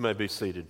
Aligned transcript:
You 0.00 0.04
may 0.04 0.14
be 0.14 0.28
seated. 0.28 0.64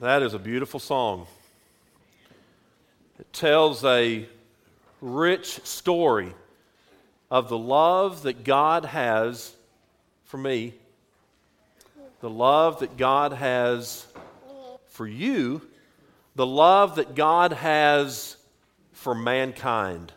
That 0.00 0.22
is 0.22 0.32
a 0.32 0.38
beautiful 0.38 0.80
song. 0.80 1.26
It 3.20 3.30
tells 3.34 3.84
a 3.84 4.26
rich 5.02 5.60
story 5.66 6.32
of 7.30 7.50
the 7.50 7.58
love 7.58 8.22
that 8.22 8.44
God 8.44 8.86
has 8.86 9.54
for 10.24 10.38
me, 10.38 10.72
the 12.22 12.30
love 12.30 12.78
that 12.78 12.96
God 12.96 13.34
has 13.34 14.06
for 14.86 15.06
you, 15.06 15.60
the 16.34 16.46
love 16.46 16.96
that 16.96 17.14
God 17.14 17.52
has 17.52 18.38
for 18.92 19.14
mankind, 19.14 20.14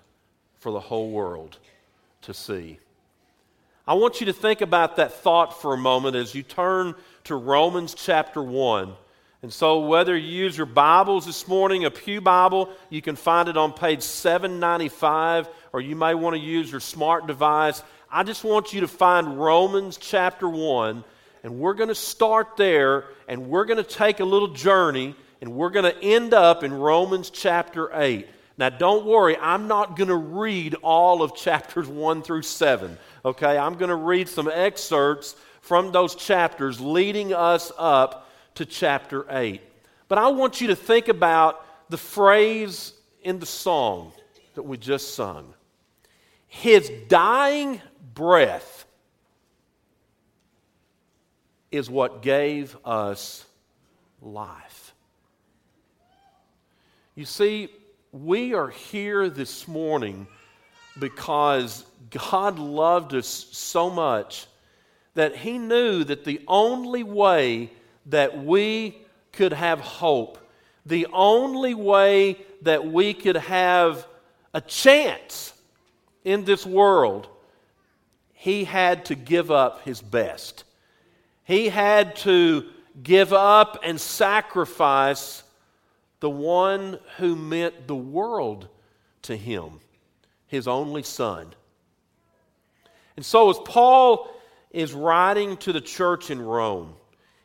for 0.59 0.71
the 0.71 0.79
whole 0.79 1.11
world 1.11 1.57
to 2.21 2.33
see. 2.33 2.79
I 3.87 3.93
want 3.93 4.19
you 4.19 4.25
to 4.25 4.33
think 4.33 4.61
about 4.61 4.95
that 4.95 5.13
thought 5.13 5.61
for 5.61 5.75
a 5.75 5.77
moment 5.77 6.15
as 6.15 6.33
you 6.33 6.41
turn 6.41 6.95
to 7.25 7.35
Romans 7.35 7.93
chapter 7.93 8.41
1. 8.41 8.91
And 9.43 9.53
so, 9.53 9.81
whether 9.81 10.17
you 10.17 10.27
use 10.27 10.57
your 10.57 10.65
Bibles 10.65 11.27
this 11.27 11.47
morning, 11.47 11.85
a 11.85 11.91
Pew 11.91 12.19
Bible, 12.19 12.71
you 12.89 13.03
can 13.03 13.15
find 13.15 13.47
it 13.47 13.57
on 13.57 13.73
page 13.73 14.01
795, 14.01 15.47
or 15.71 15.81
you 15.81 15.95
may 15.95 16.15
want 16.15 16.35
to 16.35 16.39
use 16.39 16.71
your 16.71 16.79
smart 16.79 17.27
device. 17.27 17.83
I 18.09 18.23
just 18.23 18.43
want 18.43 18.73
you 18.73 18.81
to 18.81 18.87
find 18.87 19.39
Romans 19.39 19.97
chapter 19.97 20.49
1, 20.49 21.03
and 21.43 21.59
we're 21.59 21.75
going 21.75 21.89
to 21.89 21.95
start 21.95 22.57
there, 22.57 23.05
and 23.27 23.49
we're 23.49 23.65
going 23.65 23.77
to 23.77 23.83
take 23.83 24.19
a 24.19 24.25
little 24.25 24.47
journey, 24.47 25.13
and 25.41 25.53
we're 25.53 25.69
going 25.69 25.85
to 25.85 26.03
end 26.03 26.33
up 26.33 26.63
in 26.63 26.73
Romans 26.73 27.29
chapter 27.29 27.91
8. 27.93 28.27
Now, 28.57 28.69
don't 28.69 29.05
worry, 29.05 29.37
I'm 29.37 29.67
not 29.67 29.97
going 29.97 30.07
to 30.07 30.15
read 30.15 30.75
all 30.81 31.21
of 31.21 31.35
chapters 31.35 31.87
1 31.87 32.21
through 32.21 32.43
7. 32.43 32.97
Okay, 33.25 33.57
I'm 33.57 33.75
going 33.75 33.89
to 33.89 33.95
read 33.95 34.29
some 34.29 34.49
excerpts 34.51 35.35
from 35.61 35.91
those 35.91 36.15
chapters 36.15 36.79
leading 36.79 37.33
us 37.33 37.71
up 37.77 38.29
to 38.55 38.65
chapter 38.65 39.25
8. 39.29 39.61
But 40.07 40.19
I 40.19 40.29
want 40.29 40.61
you 40.61 40.67
to 40.67 40.75
think 40.75 41.07
about 41.09 41.65
the 41.89 41.97
phrase 41.97 42.93
in 43.23 43.39
the 43.39 43.45
song 43.45 44.13
that 44.53 44.63
we 44.63 44.77
just 44.77 45.15
sung 45.15 45.53
His 46.47 46.89
dying 47.09 47.81
breath 48.13 48.85
is 51.71 51.89
what 51.89 52.21
gave 52.21 52.77
us 52.85 53.45
life. 54.21 54.93
You 57.15 57.25
see, 57.25 57.69
we 58.23 58.53
are 58.53 58.69
here 58.69 59.29
this 59.29 59.67
morning 59.67 60.25
because 60.97 61.85
God 62.09 62.57
loved 62.57 63.13
us 63.13 63.27
so 63.27 63.89
much 63.89 64.47
that 65.15 65.35
He 65.35 65.57
knew 65.57 66.05
that 66.05 66.23
the 66.23 66.39
only 66.47 67.03
way 67.03 67.71
that 68.05 68.41
we 68.45 68.97
could 69.33 69.51
have 69.51 69.81
hope, 69.81 70.37
the 70.85 71.07
only 71.11 71.73
way 71.73 72.37
that 72.61 72.87
we 72.87 73.13
could 73.13 73.35
have 73.35 74.07
a 74.53 74.61
chance 74.61 75.53
in 76.23 76.45
this 76.45 76.65
world, 76.65 77.27
he 78.33 78.63
had 78.63 79.03
to 79.05 79.15
give 79.15 79.51
up 79.51 79.83
his 79.83 80.01
best. 80.01 80.63
He 81.43 81.67
had 81.67 82.15
to 82.17 82.65
give 83.03 83.33
up 83.33 83.79
and 83.83 83.99
sacrifice 83.99 85.43
the 86.25 86.29
one 86.31 86.97
who 87.17 87.35
meant 87.35 87.85
the 87.85 87.95
world 87.95 88.67
to 89.21 89.37
him, 89.37 89.79
his 90.47 90.67
only 90.67 91.03
son. 91.03 91.53
And 93.15 93.23
so, 93.23 93.51
as 93.51 93.59
Paul 93.63 94.27
is 94.71 94.91
writing 94.91 95.55
to 95.57 95.71
the 95.71 95.81
church 95.81 96.31
in 96.31 96.41
Rome, 96.41 96.95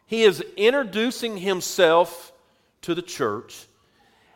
he 0.06 0.22
is 0.22 0.42
introducing 0.56 1.36
himself 1.36 2.32
to 2.80 2.94
the 2.94 3.02
church, 3.02 3.66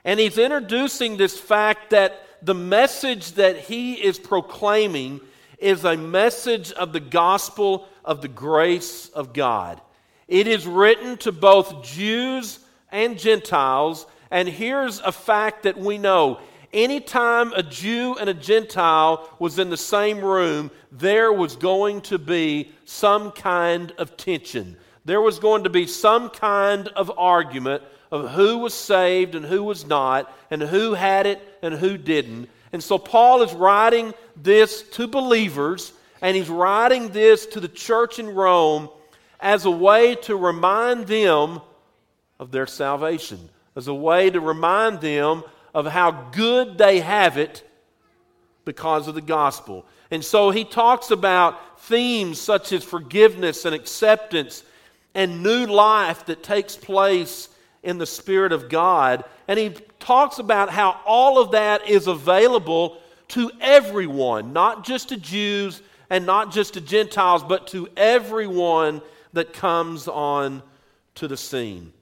and 0.05 0.21
he's 0.21 0.37
introducing 0.37 1.17
this 1.17 1.41
fact 1.41 1.89
that 1.89 2.21
the 2.43 2.53
message 2.55 3.33
that 3.33 3.57
he 3.57 3.95
is 3.95 4.19
proclaiming 4.19 5.23
is 5.59 5.87
a 5.87 5.97
message 5.97 6.71
of 6.73 6.93
the 6.93 7.01
gospel 7.01 7.89
of 8.05 8.21
the 8.21 8.29
grace 8.29 9.09
of 9.09 9.33
God. 9.33 9.81
It 10.29 10.47
is 10.47 10.67
written 10.67 11.17
to 11.17 11.33
both 11.33 11.83
Jews 11.83 12.59
and 12.93 13.19
Gentiles, 13.19 14.05
and 14.31 14.49
here's 14.49 15.01
a 15.01 15.13
fact 15.13 15.65
that 15.65 15.79
we 15.79 15.99
know. 15.99 16.41
Anytime 16.73 17.53
a 17.53 17.63
Jew 17.63 18.17
and 18.19 18.29
a 18.29 18.35
Gentile 18.35 19.29
was 19.39 19.59
in 19.59 19.71
the 19.71 19.77
same 19.77 20.21
room, 20.21 20.71
there 20.91 21.33
was 21.33 21.55
going 21.55 22.01
to 22.03 22.19
be 22.19 22.73
some 22.85 23.31
kind 23.31 23.93
of 23.99 24.17
tension 24.17 24.77
there 25.05 25.21
was 25.21 25.39
going 25.39 25.65
to 25.65 25.71
be 25.71 25.87
some 25.87 26.31
kind 26.31 26.89
of 26.89 27.13
argument 27.19 27.83
of 28.11 28.31
who 28.31 28.59
was 28.59 28.75
saved 28.75 29.35
and 29.35 29.45
who 29.45 29.63
was 29.63 29.87
not, 29.87 30.33
and 30.51 30.63
who 30.63 30.95
had 30.95 31.27
it 31.27 31.43
and 31.63 31.75
who 31.75 31.99
didn't. 31.99 32.49
And 32.73 32.83
so 32.83 32.99
Paul 32.99 33.43
is 33.43 33.53
writing 33.53 34.15
this 34.37 34.83
to 34.91 35.07
believers, 35.07 35.93
and 36.23 36.37
he's 36.37 36.49
writing 36.49 37.09
this 37.11 37.47
to 37.47 37.61
the 37.61 37.69
church 37.69 38.19
in 38.19 38.35
Rome 38.35 38.89
as 39.41 39.65
a 39.65 39.71
way 39.71 40.15
to 40.23 40.37
remind 40.37 41.07
them 41.07 41.61
of 42.39 42.51
their 42.51 42.67
salvation, 42.67 43.51
as 43.77 43.89
a 43.89 43.95
way 43.95 44.31
to 44.31 44.41
remind 44.41 45.01
them 45.01 45.43
of 45.75 45.87
how 45.87 46.11
good 46.33 46.79
they 46.79 47.01
have 47.01 47.37
it 47.37 47.69
because 48.65 49.09
of 49.09 49.15
the 49.15 49.21
gospel. 49.21 49.85
And 50.11 50.25
so 50.25 50.51
he 50.51 50.65
talks 50.65 51.11
about 51.11 51.81
themes 51.81 52.41
such 52.41 52.73
as 52.73 52.85
forgiveness 52.85 53.65
and 53.65 53.75
acceptance 53.75 54.63
and 55.15 55.43
new 55.43 55.67
life 55.67 56.27
that 56.27 56.43
takes 56.43 56.77
place 56.77 57.49
in 57.83 57.99
the 57.99 58.07
Spirit 58.07 58.53
of 58.53 58.69
God. 58.69 59.25
And 59.49 59.59
he 59.59 59.71
talks 59.99 60.39
about 60.39 60.71
how 60.71 61.01
all 61.05 61.39
of 61.39 61.53
that 61.53 61.89
is 61.89 62.07
available 62.07 62.99
to 63.29 63.51
everyone, 63.61 64.53
not 64.53 64.85
just 64.85 65.09
to 65.11 65.17
Jews 65.17 65.83
and 66.11 66.27
not 66.27 66.53
just 66.53 66.75
to 66.75 66.81
Gentiles, 66.81 67.43
but 67.43 67.67
to 67.69 67.89
everyone 67.97 69.03
that 69.33 69.53
comes 69.53 70.07
on 70.07 70.63
to 71.17 71.27
the 71.27 71.37
scene. 71.37 71.93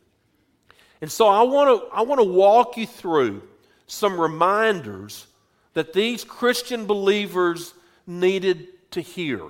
And 1.02 1.10
so 1.10 1.26
I 1.26 1.42
want 1.42 1.68
to 1.68 1.94
I 1.94 2.02
want 2.02 2.20
to 2.20 2.26
walk 2.26 2.76
you 2.78 2.86
through 2.86 3.42
some 3.88 4.18
reminders 4.18 5.26
that 5.74 5.92
these 5.92 6.24
Christian 6.24 6.86
believers 6.86 7.74
needed 8.06 8.68
to 8.92 9.00
hear. 9.00 9.42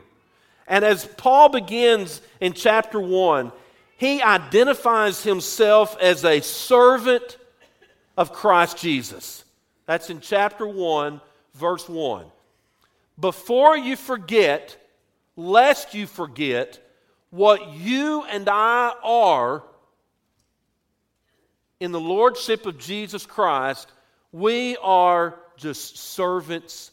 And 0.66 0.84
as 0.84 1.04
Paul 1.04 1.50
begins 1.50 2.22
in 2.40 2.54
chapter 2.54 2.98
1, 2.98 3.52
he 3.98 4.22
identifies 4.22 5.22
himself 5.22 5.96
as 6.00 6.24
a 6.24 6.40
servant 6.40 7.36
of 8.16 8.32
Christ 8.32 8.78
Jesus. 8.78 9.44
That's 9.84 10.08
in 10.08 10.20
chapter 10.20 10.66
1, 10.66 11.20
verse 11.54 11.88
1. 11.88 12.24
Before 13.20 13.76
you 13.76 13.96
forget, 13.96 14.76
lest 15.36 15.92
you 15.92 16.06
forget, 16.06 16.78
what 17.30 17.74
you 17.74 18.24
and 18.24 18.48
I 18.48 18.94
are 19.02 19.64
in 21.82 21.91
the 21.91 21.98
Lordship 21.98 22.65
of 22.66 22.78
Jesus 22.78 23.26
Christ, 23.26 23.91
we 24.31 24.76
are 24.76 25.34
just 25.56 25.98
servants 25.98 26.93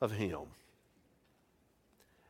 of 0.00 0.12
Him. 0.12 0.38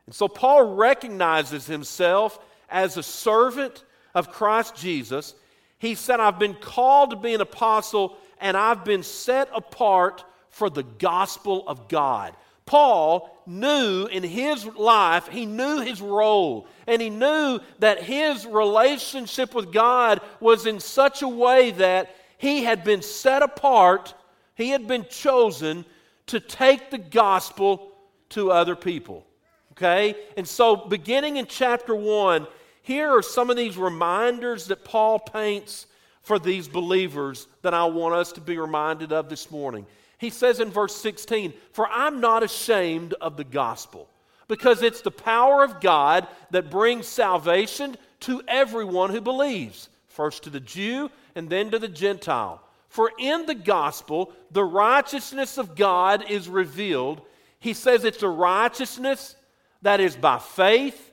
And 0.07 0.15
so 0.15 0.27
Paul 0.27 0.73
recognizes 0.73 1.67
himself 1.67 2.39
as 2.69 2.97
a 2.97 3.03
servant 3.03 3.83
of 4.15 4.31
Christ 4.31 4.75
Jesus. 4.75 5.35
He 5.77 5.93
said, 5.93 6.19
I've 6.19 6.39
been 6.39 6.55
called 6.55 7.11
to 7.11 7.17
be 7.17 7.35
an 7.35 7.41
apostle 7.41 8.17
and 8.39 8.57
I've 8.57 8.83
been 8.83 9.03
set 9.03 9.49
apart 9.53 10.25
for 10.49 10.71
the 10.71 10.83
gospel 10.83 11.67
of 11.67 11.87
God. 11.87 12.35
Paul 12.65 13.29
knew 13.45 14.05
in 14.05 14.23
his 14.23 14.65
life, 14.65 15.27
he 15.27 15.45
knew 15.45 15.81
his 15.81 16.01
role, 16.01 16.67
and 16.87 17.01
he 17.01 17.09
knew 17.09 17.59
that 17.79 18.03
his 18.03 18.45
relationship 18.45 19.53
with 19.53 19.73
God 19.73 20.21
was 20.39 20.65
in 20.65 20.79
such 20.79 21.21
a 21.21 21.27
way 21.27 21.71
that 21.71 22.15
he 22.37 22.63
had 22.63 22.83
been 22.83 23.01
set 23.01 23.43
apart, 23.43 24.13
he 24.55 24.69
had 24.69 24.87
been 24.87 25.05
chosen 25.09 25.85
to 26.27 26.39
take 26.39 26.91
the 26.91 26.97
gospel 26.97 27.91
to 28.29 28.51
other 28.51 28.75
people. 28.75 29.25
Okay? 29.73 30.15
And 30.37 30.47
so, 30.47 30.75
beginning 30.75 31.37
in 31.37 31.45
chapter 31.45 31.95
1, 31.95 32.47
here 32.83 33.09
are 33.09 33.21
some 33.21 33.49
of 33.49 33.57
these 33.57 33.77
reminders 33.77 34.67
that 34.67 34.83
Paul 34.83 35.19
paints 35.19 35.87
for 36.21 36.39
these 36.39 36.67
believers 36.67 37.47
that 37.61 37.73
I 37.73 37.85
want 37.85 38.15
us 38.15 38.31
to 38.33 38.41
be 38.41 38.57
reminded 38.57 39.11
of 39.11 39.29
this 39.29 39.51
morning. 39.51 39.85
He 40.21 40.29
says 40.29 40.59
in 40.59 40.69
verse 40.69 40.95
16, 40.97 41.51
For 41.73 41.87
I'm 41.87 42.21
not 42.21 42.43
ashamed 42.43 43.15
of 43.15 43.37
the 43.37 43.43
gospel, 43.43 44.07
because 44.47 44.83
it's 44.83 45.01
the 45.01 45.09
power 45.09 45.63
of 45.63 45.81
God 45.81 46.27
that 46.51 46.69
brings 46.69 47.07
salvation 47.07 47.97
to 48.19 48.43
everyone 48.47 49.09
who 49.09 49.19
believes, 49.19 49.89
first 50.05 50.43
to 50.43 50.51
the 50.51 50.59
Jew 50.59 51.09
and 51.33 51.49
then 51.49 51.71
to 51.71 51.79
the 51.79 51.87
Gentile. 51.87 52.61
For 52.87 53.11
in 53.17 53.47
the 53.47 53.55
gospel, 53.55 54.31
the 54.51 54.63
righteousness 54.63 55.57
of 55.57 55.75
God 55.75 56.29
is 56.29 56.47
revealed. 56.47 57.23
He 57.59 57.73
says 57.73 58.03
it's 58.03 58.21
a 58.21 58.29
righteousness 58.29 59.35
that 59.81 59.99
is 59.99 60.15
by 60.15 60.37
faith 60.37 61.11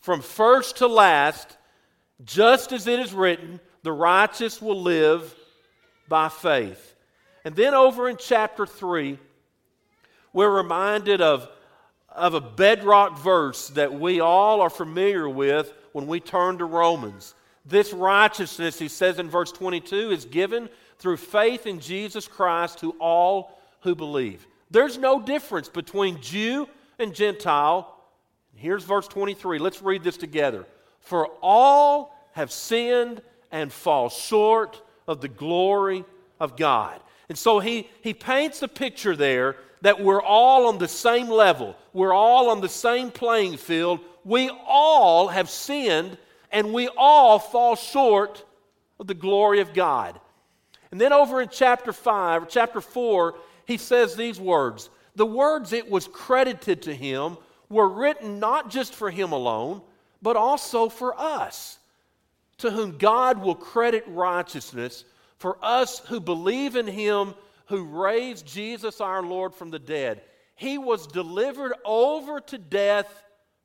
from 0.00 0.22
first 0.22 0.78
to 0.78 0.86
last, 0.86 1.58
just 2.24 2.72
as 2.72 2.86
it 2.86 2.98
is 2.98 3.12
written, 3.12 3.60
the 3.82 3.92
righteous 3.92 4.62
will 4.62 4.80
live 4.80 5.34
by 6.08 6.30
faith. 6.30 6.91
And 7.44 7.56
then 7.56 7.74
over 7.74 8.08
in 8.08 8.16
chapter 8.16 8.66
3, 8.66 9.18
we're 10.32 10.50
reminded 10.50 11.20
of, 11.20 11.48
of 12.08 12.34
a 12.34 12.40
bedrock 12.40 13.18
verse 13.18 13.68
that 13.70 13.92
we 13.92 14.20
all 14.20 14.60
are 14.60 14.70
familiar 14.70 15.28
with 15.28 15.72
when 15.92 16.06
we 16.06 16.20
turn 16.20 16.58
to 16.58 16.64
Romans. 16.64 17.34
This 17.64 17.92
righteousness, 17.92 18.78
he 18.78 18.88
says 18.88 19.18
in 19.18 19.28
verse 19.28 19.52
22, 19.52 20.10
is 20.10 20.24
given 20.24 20.68
through 20.98 21.16
faith 21.16 21.66
in 21.66 21.80
Jesus 21.80 22.26
Christ 22.28 22.78
to 22.78 22.92
all 22.98 23.58
who 23.80 23.94
believe. 23.94 24.46
There's 24.70 24.98
no 24.98 25.20
difference 25.20 25.68
between 25.68 26.20
Jew 26.20 26.68
and 26.98 27.14
Gentile. 27.14 27.94
Here's 28.54 28.84
verse 28.84 29.08
23. 29.08 29.58
Let's 29.58 29.82
read 29.82 30.02
this 30.02 30.16
together. 30.16 30.66
For 31.00 31.26
all 31.42 32.16
have 32.32 32.50
sinned 32.50 33.20
and 33.50 33.72
fall 33.72 34.08
short 34.08 34.80
of 35.06 35.20
the 35.20 35.28
glory 35.28 36.04
of 36.40 36.56
God. 36.56 37.00
And 37.32 37.38
so 37.38 37.60
he, 37.60 37.88
he 38.02 38.12
paints 38.12 38.60
a 38.60 38.68
picture 38.68 39.16
there 39.16 39.56
that 39.80 40.04
we're 40.04 40.20
all 40.20 40.66
on 40.66 40.76
the 40.76 40.86
same 40.86 41.30
level. 41.30 41.74
We're 41.94 42.12
all 42.12 42.50
on 42.50 42.60
the 42.60 42.68
same 42.68 43.10
playing 43.10 43.56
field. 43.56 44.00
We 44.22 44.50
all 44.66 45.28
have 45.28 45.48
sinned 45.48 46.18
and 46.50 46.74
we 46.74 46.90
all 46.94 47.38
fall 47.38 47.74
short 47.74 48.44
of 49.00 49.06
the 49.06 49.14
glory 49.14 49.60
of 49.60 49.72
God. 49.72 50.20
And 50.90 51.00
then 51.00 51.14
over 51.14 51.40
in 51.40 51.48
chapter 51.48 51.90
5, 51.94 52.50
chapter 52.50 52.82
4, 52.82 53.34
he 53.64 53.78
says 53.78 54.14
these 54.14 54.38
words 54.38 54.90
The 55.16 55.24
words 55.24 55.72
it 55.72 55.90
was 55.90 56.06
credited 56.08 56.82
to 56.82 56.94
him 56.94 57.38
were 57.70 57.88
written 57.88 58.40
not 58.40 58.68
just 58.68 58.94
for 58.94 59.10
him 59.10 59.32
alone, 59.32 59.80
but 60.20 60.36
also 60.36 60.90
for 60.90 61.18
us, 61.18 61.78
to 62.58 62.70
whom 62.70 62.98
God 62.98 63.38
will 63.38 63.54
credit 63.54 64.04
righteousness, 64.06 65.06
for 65.42 65.58
us 65.60 65.98
who 66.06 66.20
believe 66.20 66.76
in 66.76 66.86
him 66.86 67.34
who 67.66 67.82
raised 67.82 68.46
Jesus 68.46 69.00
our 69.00 69.24
Lord 69.24 69.52
from 69.52 69.70
the 69.70 69.78
dead. 69.80 70.22
He 70.54 70.78
was 70.78 71.08
delivered 71.08 71.72
over 71.84 72.38
to 72.38 72.58
death 72.58 73.12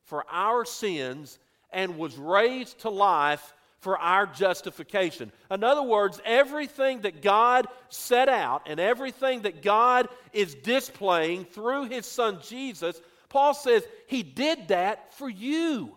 for 0.06 0.26
our 0.32 0.66
sins 0.66 1.38
and 1.70 2.00
was 2.00 2.18
raised 2.18 2.80
to 2.80 2.90
life 2.90 3.54
for 3.78 3.96
our 4.00 4.26
justification. 4.26 5.32
In 5.52 5.64
other 5.64 5.84
words, 5.84 6.20
everything 6.26 7.02
that 7.02 7.22
God 7.22 7.68
set 7.90 8.28
out 8.28 8.64
and 8.66 8.80
everything 8.80 9.44
that 9.44 9.62
God 9.62 10.10
is 10.34 10.56
displaying 10.56 11.46
through 11.46 11.90
his 11.90 12.08
son 12.08 12.40
Jesus, 12.42 13.00
Paul 13.30 13.54
says 13.54 13.84
he 14.08 14.24
did 14.24 14.70
that 14.70 15.14
for 15.14 15.30
you. 15.30 15.96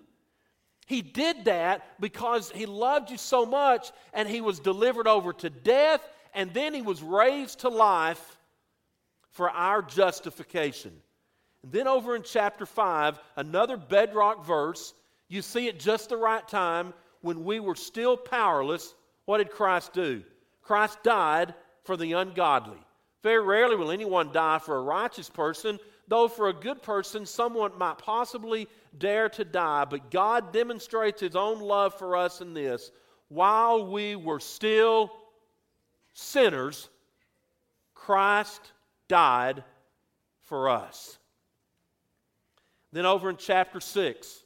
He 0.90 1.02
did 1.02 1.44
that 1.44 2.00
because 2.00 2.50
he 2.50 2.66
loved 2.66 3.12
you 3.12 3.16
so 3.16 3.46
much 3.46 3.92
and 4.12 4.28
he 4.28 4.40
was 4.40 4.58
delivered 4.58 5.06
over 5.06 5.32
to 5.34 5.48
death 5.48 6.02
and 6.34 6.52
then 6.52 6.74
he 6.74 6.82
was 6.82 7.00
raised 7.00 7.60
to 7.60 7.68
life 7.68 8.36
for 9.30 9.48
our 9.50 9.82
justification. 9.82 10.90
And 11.62 11.70
then 11.70 11.86
over 11.86 12.16
in 12.16 12.24
chapter 12.24 12.66
5, 12.66 13.20
another 13.36 13.76
bedrock 13.76 14.44
verse, 14.44 14.92
you 15.28 15.42
see 15.42 15.68
it 15.68 15.78
just 15.78 16.08
the 16.08 16.16
right 16.16 16.46
time 16.48 16.92
when 17.20 17.44
we 17.44 17.60
were 17.60 17.76
still 17.76 18.16
powerless. 18.16 18.92
What 19.26 19.38
did 19.38 19.52
Christ 19.52 19.92
do? 19.92 20.24
Christ 20.60 21.04
died 21.04 21.54
for 21.84 21.96
the 21.96 22.14
ungodly. 22.14 22.84
Very 23.22 23.44
rarely 23.44 23.76
will 23.76 23.92
anyone 23.92 24.32
die 24.32 24.58
for 24.58 24.76
a 24.76 24.82
righteous 24.82 25.28
person, 25.28 25.78
though 26.10 26.28
for 26.28 26.48
a 26.48 26.52
good 26.52 26.82
person, 26.82 27.24
someone 27.24 27.78
might 27.78 27.96
possibly 27.96 28.68
dare 28.98 29.30
to 29.30 29.44
die. 29.44 29.86
But 29.86 30.10
God 30.10 30.52
demonstrates 30.52 31.22
His 31.22 31.34
own 31.34 31.60
love 31.60 31.94
for 31.94 32.16
us 32.16 32.42
in 32.42 32.52
this 32.52 32.90
while 33.28 33.86
we 33.86 34.16
were 34.16 34.40
still 34.40 35.12
sinners, 36.12 36.88
Christ 37.94 38.72
died 39.08 39.62
for 40.42 40.68
us. 40.68 41.16
Then 42.92 43.06
over 43.06 43.30
in 43.30 43.36
chapter 43.36 43.78
6, 43.80 44.44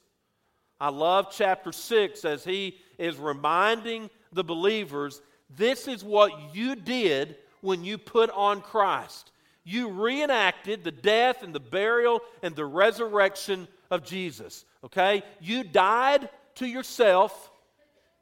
I 0.79 0.89
love 0.89 1.29
chapter 1.31 1.71
6 1.71 2.25
as 2.25 2.43
he 2.43 2.77
is 2.99 3.17
reminding 3.17 4.11
the 4.31 4.43
believers 4.43 5.21
this 5.49 5.87
is 5.87 6.03
what 6.03 6.53
you 6.53 6.75
did 6.75 7.37
when 7.61 7.83
you 7.83 7.97
put 7.97 8.29
on 8.29 8.61
Christ. 8.61 9.31
You 9.65 9.89
reenacted 9.89 10.83
the 10.83 10.91
death 10.91 11.43
and 11.43 11.53
the 11.53 11.59
burial 11.59 12.21
and 12.41 12.55
the 12.55 12.65
resurrection 12.65 13.67
of 13.91 14.05
Jesus. 14.05 14.63
Okay? 14.83 15.23
You 15.41 15.65
died 15.65 16.29
to 16.55 16.65
yourself, 16.65 17.51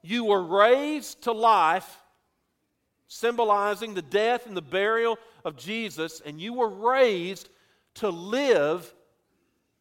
you 0.01 0.25
were 0.25 0.43
raised 0.43 1.21
to 1.23 1.31
life 1.31 1.99
symbolizing 3.13 3.93
the 3.93 4.01
death 4.01 4.47
and 4.47 4.57
the 4.57 4.61
burial 4.61 5.19
of 5.45 5.55
Jesus, 5.55 6.21
and 6.25 6.41
you 6.41 6.53
were 6.53 6.69
raised 6.69 7.47
to 7.95 8.09
live 8.09 8.91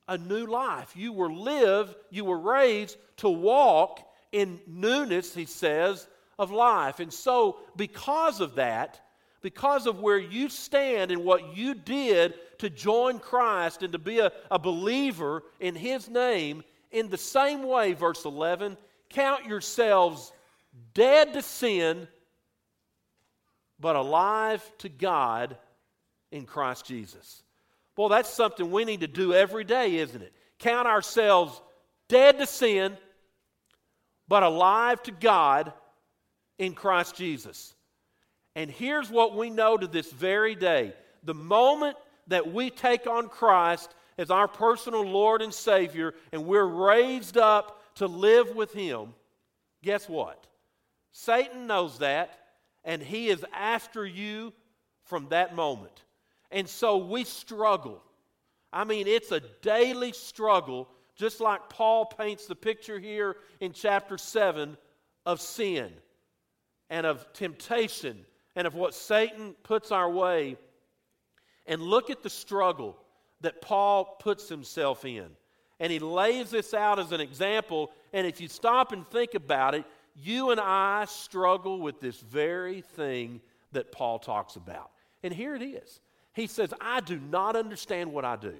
a 0.06 0.18
new 0.18 0.44
life. 0.44 0.94
You 0.94 1.12
were 1.12 1.32
lived, 1.32 1.94
you 2.10 2.26
were 2.26 2.38
raised 2.38 2.98
to 3.18 3.30
walk 3.30 4.00
in 4.32 4.60
newness, 4.66 5.34
he 5.34 5.46
says, 5.46 6.06
of 6.38 6.50
life. 6.50 7.00
And 7.00 7.12
so, 7.12 7.58
because 7.76 8.40
of 8.40 8.56
that, 8.56 9.00
because 9.42 9.86
of 9.86 10.00
where 10.00 10.18
you 10.18 10.48
stand 10.48 11.10
and 11.10 11.24
what 11.24 11.56
you 11.56 11.74
did 11.74 12.34
to 12.58 12.70
join 12.70 13.18
Christ 13.18 13.82
and 13.82 13.92
to 13.92 13.98
be 13.98 14.20
a, 14.20 14.32
a 14.50 14.58
believer 14.58 15.42
in 15.60 15.74
his 15.74 16.08
name, 16.08 16.62
in 16.90 17.08
the 17.08 17.18
same 17.18 17.64
way, 17.64 17.92
verse 17.92 18.24
11, 18.24 18.76
count 19.10 19.46
yourselves 19.46 20.32
dead 20.94 21.32
to 21.34 21.42
sin 21.42 22.06
but 23.82 23.96
alive 23.96 24.62
to 24.78 24.88
God 24.88 25.56
in 26.30 26.46
Christ 26.46 26.86
Jesus. 26.86 27.42
Well, 27.96 28.08
that's 28.08 28.30
something 28.30 28.70
we 28.70 28.84
need 28.84 29.00
to 29.00 29.08
do 29.08 29.34
every 29.34 29.64
day, 29.64 29.96
isn't 29.96 30.22
it? 30.22 30.32
Count 30.60 30.86
ourselves 30.86 31.60
dead 32.08 32.38
to 32.38 32.46
sin, 32.46 32.96
but 34.28 34.44
alive 34.44 35.02
to 35.02 35.10
God 35.10 35.72
in 36.58 36.74
Christ 36.74 37.16
Jesus. 37.16 37.74
And 38.54 38.70
here's 38.70 39.10
what 39.10 39.36
we 39.36 39.50
know 39.50 39.76
to 39.76 39.86
this 39.86 40.10
very 40.10 40.54
day 40.54 40.94
the 41.22 41.34
moment 41.34 41.96
that 42.26 42.52
we 42.52 42.70
take 42.70 43.06
on 43.06 43.28
Christ 43.28 43.94
as 44.18 44.30
our 44.30 44.48
personal 44.48 45.02
Lord 45.02 45.40
and 45.42 45.54
Savior 45.54 46.14
and 46.32 46.46
we're 46.46 46.64
raised 46.64 47.36
up 47.36 47.94
to 47.96 48.06
live 48.06 48.54
with 48.54 48.72
Him, 48.72 49.14
guess 49.82 50.08
what? 50.08 50.46
Satan 51.12 51.66
knows 51.66 51.98
that 51.98 52.38
and 52.84 53.02
He 53.02 53.28
is 53.28 53.44
after 53.52 54.04
you 54.04 54.52
from 55.04 55.28
that 55.28 55.54
moment. 55.54 56.04
And 56.50 56.68
so 56.68 56.98
we 56.98 57.24
struggle. 57.24 58.02
I 58.72 58.84
mean, 58.84 59.06
it's 59.06 59.32
a 59.32 59.40
daily 59.62 60.12
struggle, 60.12 60.88
just 61.14 61.40
like 61.40 61.68
Paul 61.68 62.06
paints 62.06 62.46
the 62.46 62.54
picture 62.54 62.98
here 62.98 63.36
in 63.60 63.72
chapter 63.72 64.18
7 64.18 64.76
of 65.24 65.40
sin 65.40 65.92
and 66.90 67.06
of 67.06 67.30
temptation 67.32 68.24
and 68.56 68.66
of 68.66 68.74
what 68.74 68.94
Satan 68.94 69.54
puts 69.62 69.90
our 69.92 70.10
way. 70.10 70.56
And 71.66 71.80
look 71.80 72.10
at 72.10 72.22
the 72.22 72.30
struggle 72.30 72.96
that 73.40 73.60
Paul 73.62 74.16
puts 74.18 74.48
himself 74.48 75.04
in. 75.04 75.28
And 75.78 75.92
he 75.92 75.98
lays 75.98 76.50
this 76.50 76.74
out 76.74 76.98
as 76.98 77.12
an 77.12 77.20
example. 77.20 77.90
And 78.12 78.26
if 78.26 78.40
you 78.40 78.48
stop 78.48 78.92
and 78.92 79.06
think 79.08 79.34
about 79.34 79.74
it, 79.74 79.84
you 80.16 80.50
and 80.50 80.60
I 80.60 81.06
struggle 81.06 81.80
with 81.80 82.00
this 82.00 82.20
very 82.20 82.80
thing 82.80 83.40
that 83.72 83.92
Paul 83.92 84.18
talks 84.18 84.56
about. 84.56 84.90
And 85.22 85.32
here 85.32 85.54
it 85.54 85.62
is. 85.62 86.00
He 86.34 86.46
says, 86.46 86.72
I 86.80 87.00
do 87.00 87.18
not 87.18 87.56
understand 87.56 88.12
what 88.12 88.24
I 88.24 88.36
do. 88.36 88.54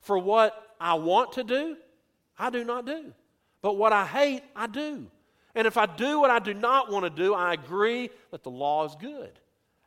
For 0.00 0.18
what 0.18 0.74
I 0.80 0.94
want 0.94 1.32
to 1.32 1.44
do, 1.44 1.76
I 2.38 2.50
do 2.50 2.64
not 2.64 2.86
do. 2.86 3.12
But 3.62 3.76
what 3.76 3.92
I 3.92 4.04
hate, 4.04 4.42
I 4.54 4.66
do. 4.66 5.06
And 5.54 5.66
if 5.66 5.76
I 5.76 5.86
do 5.86 6.20
what 6.20 6.30
I 6.30 6.38
do 6.38 6.54
not 6.54 6.90
want 6.90 7.04
to 7.04 7.10
do, 7.10 7.34
I 7.34 7.52
agree 7.52 8.10
that 8.30 8.42
the 8.42 8.50
law 8.50 8.84
is 8.86 8.94
good. 9.00 9.30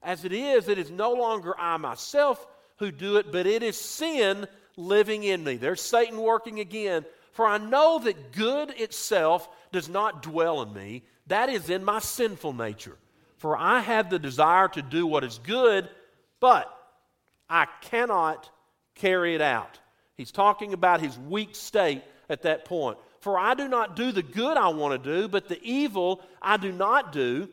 As 0.01 0.24
it 0.24 0.31
is, 0.31 0.69
it 0.69 0.77
is 0.77 0.89
no 0.91 1.13
longer 1.13 1.53
I 1.57 1.77
myself 1.77 2.45
who 2.77 2.91
do 2.91 3.17
it, 3.17 3.31
but 3.31 3.45
it 3.45 3.63
is 3.63 3.79
sin 3.79 4.47
living 4.77 5.24
in 5.24 5.43
me. 5.43 5.57
There's 5.57 5.81
Satan 5.81 6.17
working 6.21 6.59
again. 6.59 7.05
For 7.33 7.45
I 7.45 7.57
know 7.57 8.00
that 8.00 8.31
good 8.31 8.71
itself 8.79 9.47
does 9.71 9.89
not 9.89 10.24
dwell 10.24 10.62
in 10.62 10.74
me, 10.74 11.03
that 11.27 11.50
is 11.50 11.69
in 11.69 11.83
my 11.83 12.00
sinful 12.00 12.53
nature. 12.53 12.97
For 13.38 13.55
I 13.55 13.81
have 13.81 14.09
the 14.09 14.17
desire 14.17 14.67
to 14.69 14.81
do 14.81 15.05
what 15.05 15.24
is 15.24 15.39
good, 15.43 15.89
but 16.39 16.74
I 17.50 17.67
cannot 17.81 18.50
carry 18.95 19.36
it 19.36 19.41
out. 19.41 19.79
He's 20.15 20.31
talking 20.31 20.74
about 20.74 21.01
his 21.01 21.17
weak 21.19 21.55
state 21.55 22.01
at 22.29 22.41
that 22.43 22.65
point. 22.65 22.97
For 23.19 23.38
I 23.39 23.53
do 23.53 23.67
not 23.67 23.95
do 23.95 24.12
the 24.12 24.24
good 24.24 24.57
I 24.57 24.69
want 24.69 25.01
to 25.01 25.21
do, 25.21 25.27
but 25.27 25.47
the 25.47 25.62
evil 25.63 26.21
I 26.41 26.57
do 26.57 26.71
not 26.71 27.12
do, 27.12 27.50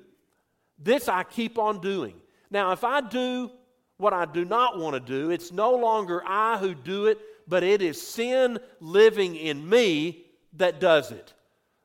this 0.79 1.09
I 1.09 1.23
keep 1.23 1.59
on 1.59 1.81
doing. 1.81 2.15
Now, 2.51 2.73
if 2.73 2.85
I 2.85 3.01
do 3.01 3.51
what 3.97 4.13
I 4.13 4.25
do 4.27 4.45
not 4.45 4.79
want 4.79 4.95
to 4.95 5.01
do, 5.01 5.31
it's 5.31 5.53
no 5.53 5.75
longer 5.75 6.23
I 6.27 6.59
who 6.59 6.75
do 6.75 7.07
it, 7.07 7.19
but 7.49 7.63
it 7.63 7.83
is 7.83 8.01
sin 8.01 8.59
living 8.81 9.37
in 9.37 9.69
me 9.69 10.27
that 10.55 10.81
does 10.81 11.11
it. 11.11 11.33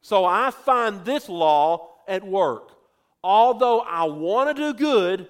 So 0.02 0.26
I 0.26 0.52
find 0.52 1.04
this 1.06 1.30
law 1.30 1.96
at 2.08 2.26
work. 2.26 2.72
Although 3.24 3.82
I 3.82 4.04
want 4.06 4.56
to 4.56 4.74
do 4.74 4.78
good, 4.78 5.28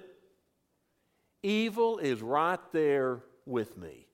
evil 1.41 1.98
is 1.98 2.22
right 2.22 2.60
there 2.72 3.24
with 3.46 3.77
me. 3.77 4.08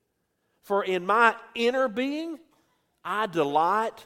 For 0.61 0.83
in 0.83 1.05
my 1.05 1.35
inner 1.53 1.87
being, 1.87 2.39
I 3.03 3.27
delight 3.27 4.05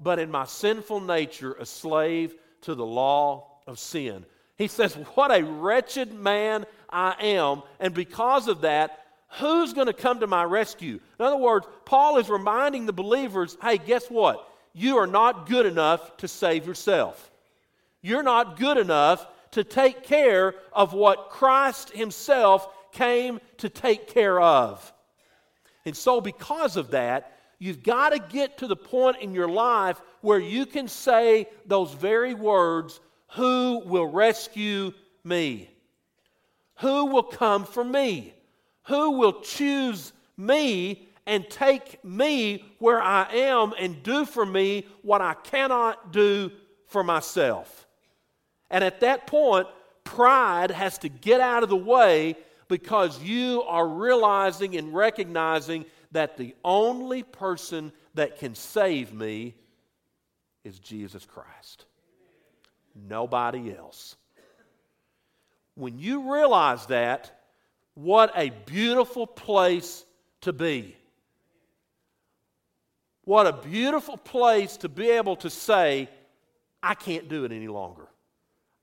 but 0.00 0.18
in 0.18 0.30
my 0.30 0.44
sinful 0.44 1.00
nature, 1.00 1.54
a 1.54 1.66
slave 1.66 2.34
to 2.62 2.74
the 2.74 2.86
law 2.86 3.48
of 3.66 3.78
sin. 3.78 4.24
He 4.56 4.68
says, 4.68 4.94
What 5.14 5.30
a 5.30 5.44
wretched 5.44 6.12
man 6.12 6.66
I 6.90 7.14
am. 7.20 7.62
And 7.80 7.94
because 7.94 8.48
of 8.48 8.62
that, 8.62 9.04
who's 9.38 9.72
going 9.72 9.86
to 9.86 9.92
come 9.92 10.20
to 10.20 10.26
my 10.26 10.44
rescue? 10.44 10.98
In 11.18 11.24
other 11.24 11.36
words, 11.36 11.66
Paul 11.84 12.18
is 12.18 12.28
reminding 12.28 12.86
the 12.86 12.92
believers 12.92 13.56
hey, 13.62 13.78
guess 13.78 14.08
what? 14.08 14.44
You 14.74 14.98
are 14.98 15.06
not 15.06 15.48
good 15.48 15.66
enough 15.66 16.16
to 16.18 16.28
save 16.28 16.66
yourself. 16.66 17.30
You're 18.02 18.22
not 18.22 18.58
good 18.58 18.78
enough 18.78 19.26
to 19.52 19.64
take 19.64 20.04
care 20.04 20.54
of 20.72 20.92
what 20.92 21.30
Christ 21.30 21.90
Himself 21.90 22.68
came 22.92 23.40
to 23.58 23.68
take 23.68 24.08
care 24.08 24.40
of. 24.40 24.92
And 25.84 25.96
so, 25.96 26.20
because 26.20 26.76
of 26.76 26.90
that, 26.90 27.37
you've 27.58 27.82
got 27.82 28.10
to 28.10 28.18
get 28.18 28.58
to 28.58 28.66
the 28.66 28.76
point 28.76 29.18
in 29.20 29.34
your 29.34 29.48
life 29.48 30.00
where 30.20 30.38
you 30.38 30.66
can 30.66 30.88
say 30.88 31.48
those 31.66 31.92
very 31.92 32.34
words 32.34 33.00
Who 33.32 33.82
will 33.84 34.06
rescue 34.06 34.92
me? 35.24 35.70
Who 36.76 37.06
will 37.06 37.24
come 37.24 37.64
for 37.64 37.84
me? 37.84 38.34
Who 38.84 39.12
will 39.12 39.40
choose 39.40 40.12
me 40.36 41.08
and 41.26 41.48
take 41.50 42.02
me 42.04 42.64
where 42.78 43.02
I 43.02 43.28
am 43.30 43.74
and 43.78 44.02
do 44.02 44.24
for 44.24 44.46
me 44.46 44.86
what 45.02 45.20
I 45.20 45.34
cannot 45.34 46.12
do 46.12 46.50
for 46.86 47.04
myself? 47.04 47.86
And 48.70 48.84
at 48.84 49.00
that 49.00 49.26
point, 49.26 49.66
pride 50.04 50.70
has 50.70 50.98
to 50.98 51.08
get 51.08 51.40
out 51.40 51.62
of 51.62 51.68
the 51.68 51.76
way 51.76 52.36
because 52.68 53.22
you 53.22 53.62
are 53.62 53.86
realizing 53.86 54.76
and 54.76 54.94
recognizing 54.94 55.84
that 56.12 56.36
the 56.36 56.54
only 56.64 57.22
person 57.22 57.92
that 58.14 58.38
can 58.38 58.54
save 58.54 59.12
me 59.12 59.54
is 60.64 60.78
Jesus 60.78 61.24
Christ. 61.24 61.84
Nobody 62.94 63.74
else. 63.74 64.16
When 65.74 65.98
you 65.98 66.32
realize 66.32 66.86
that, 66.86 67.32
what 67.94 68.32
a 68.36 68.50
beautiful 68.66 69.26
place 69.26 70.04
to 70.42 70.52
be. 70.52 70.96
What 73.24 73.46
a 73.46 73.52
beautiful 73.52 74.16
place 74.16 74.78
to 74.78 74.88
be 74.88 75.10
able 75.10 75.36
to 75.36 75.50
say, 75.50 76.08
I 76.82 76.94
can't 76.94 77.28
do 77.28 77.44
it 77.44 77.52
any 77.52 77.68
longer. 77.68 78.08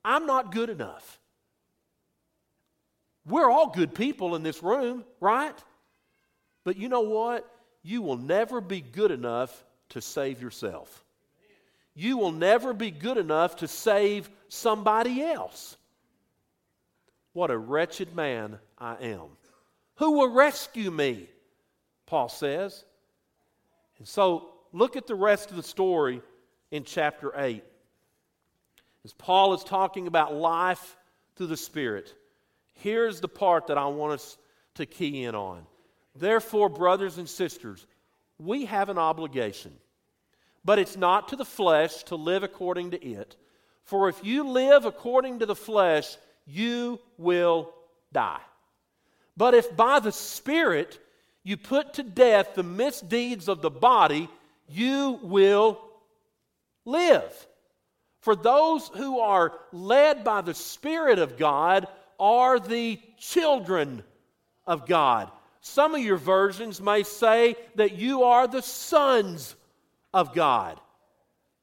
I'm 0.03 0.25
not 0.25 0.51
good 0.51 0.69
enough. 0.69 1.19
We're 3.25 3.49
all 3.49 3.71
good 3.71 3.95
people 3.95 4.35
in 4.35 4.43
this 4.43 4.61
room, 4.61 5.03
right? 5.19 5.55
But 6.65 6.75
you 6.75 6.89
know 6.89 7.01
what? 7.01 7.49
You 7.83 8.01
will 8.01 8.17
never 8.17 8.59
be 8.59 8.81
good 8.81 9.11
enough 9.11 9.63
to 9.89 10.01
save 10.01 10.41
yourself. 10.41 11.05
You 11.93 12.17
will 12.17 12.33
never 12.33 12.73
be 12.73 12.91
good 12.91 13.17
enough 13.17 13.57
to 13.57 13.69
save 13.69 14.29
somebody 14.49 15.21
else. 15.21 15.77
What 17.31 17.51
a 17.51 17.57
wretched 17.57 18.13
man 18.15 18.59
I 18.77 18.95
am. 18.95 19.27
Who 19.97 20.17
will 20.17 20.33
rescue 20.33 20.91
me? 20.91 21.29
Paul 22.05 22.27
says. 22.27 22.83
And 23.99 24.07
so 24.07 24.49
look 24.73 24.97
at 24.97 25.07
the 25.07 25.15
rest 25.15 25.51
of 25.51 25.55
the 25.55 25.63
story 25.63 26.21
in 26.71 26.83
chapter 26.83 27.31
8. 27.35 27.63
As 29.05 29.13
Paul 29.13 29.53
is 29.53 29.63
talking 29.63 30.07
about 30.07 30.33
life 30.33 30.97
through 31.35 31.47
the 31.47 31.57
Spirit. 31.57 32.13
Here's 32.73 33.21
the 33.21 33.27
part 33.27 33.67
that 33.67 33.77
I 33.77 33.85
want 33.85 34.13
us 34.13 34.37
to 34.75 34.85
key 34.85 35.23
in 35.23 35.35
on. 35.35 35.65
Therefore, 36.15 36.69
brothers 36.69 37.17
and 37.17 37.27
sisters, 37.27 37.85
we 38.39 38.65
have 38.65 38.89
an 38.89 38.97
obligation, 38.97 39.73
but 40.63 40.79
it's 40.79 40.97
not 40.97 41.29
to 41.29 41.35
the 41.35 41.45
flesh 41.45 42.03
to 42.05 42.15
live 42.15 42.43
according 42.43 42.91
to 42.91 43.05
it. 43.05 43.35
For 43.83 44.09
if 44.09 44.23
you 44.23 44.47
live 44.47 44.85
according 44.85 45.39
to 45.39 45.45
the 45.45 45.55
flesh, 45.55 46.17
you 46.45 46.99
will 47.17 47.73
die. 48.11 48.41
But 49.37 49.53
if 49.53 49.75
by 49.75 49.99
the 49.99 50.11
Spirit 50.11 50.99
you 51.43 51.57
put 51.57 51.95
to 51.95 52.03
death 52.03 52.55
the 52.55 52.63
misdeeds 52.63 53.47
of 53.47 53.61
the 53.61 53.69
body, 53.69 54.29
you 54.67 55.19
will 55.21 55.79
live. 56.85 57.47
For 58.21 58.35
those 58.35 58.87
who 58.95 59.19
are 59.19 59.53
led 59.71 60.23
by 60.23 60.41
the 60.41 60.55
Spirit 60.55 61.19
of 61.19 61.37
God 61.37 61.87
are 62.19 62.59
the 62.59 62.99
children 63.19 64.03
of 64.65 64.87
God. 64.87 65.31
Some 65.65 65.95
of 65.95 66.01
your 66.01 66.17
versions 66.17 66.79
may 66.79 67.01
say 67.01 67.55
that 67.73 67.93
you 67.93 68.21
are 68.21 68.47
the 68.47 68.61
sons 68.61 69.55
of 70.13 70.31
God. 70.31 70.79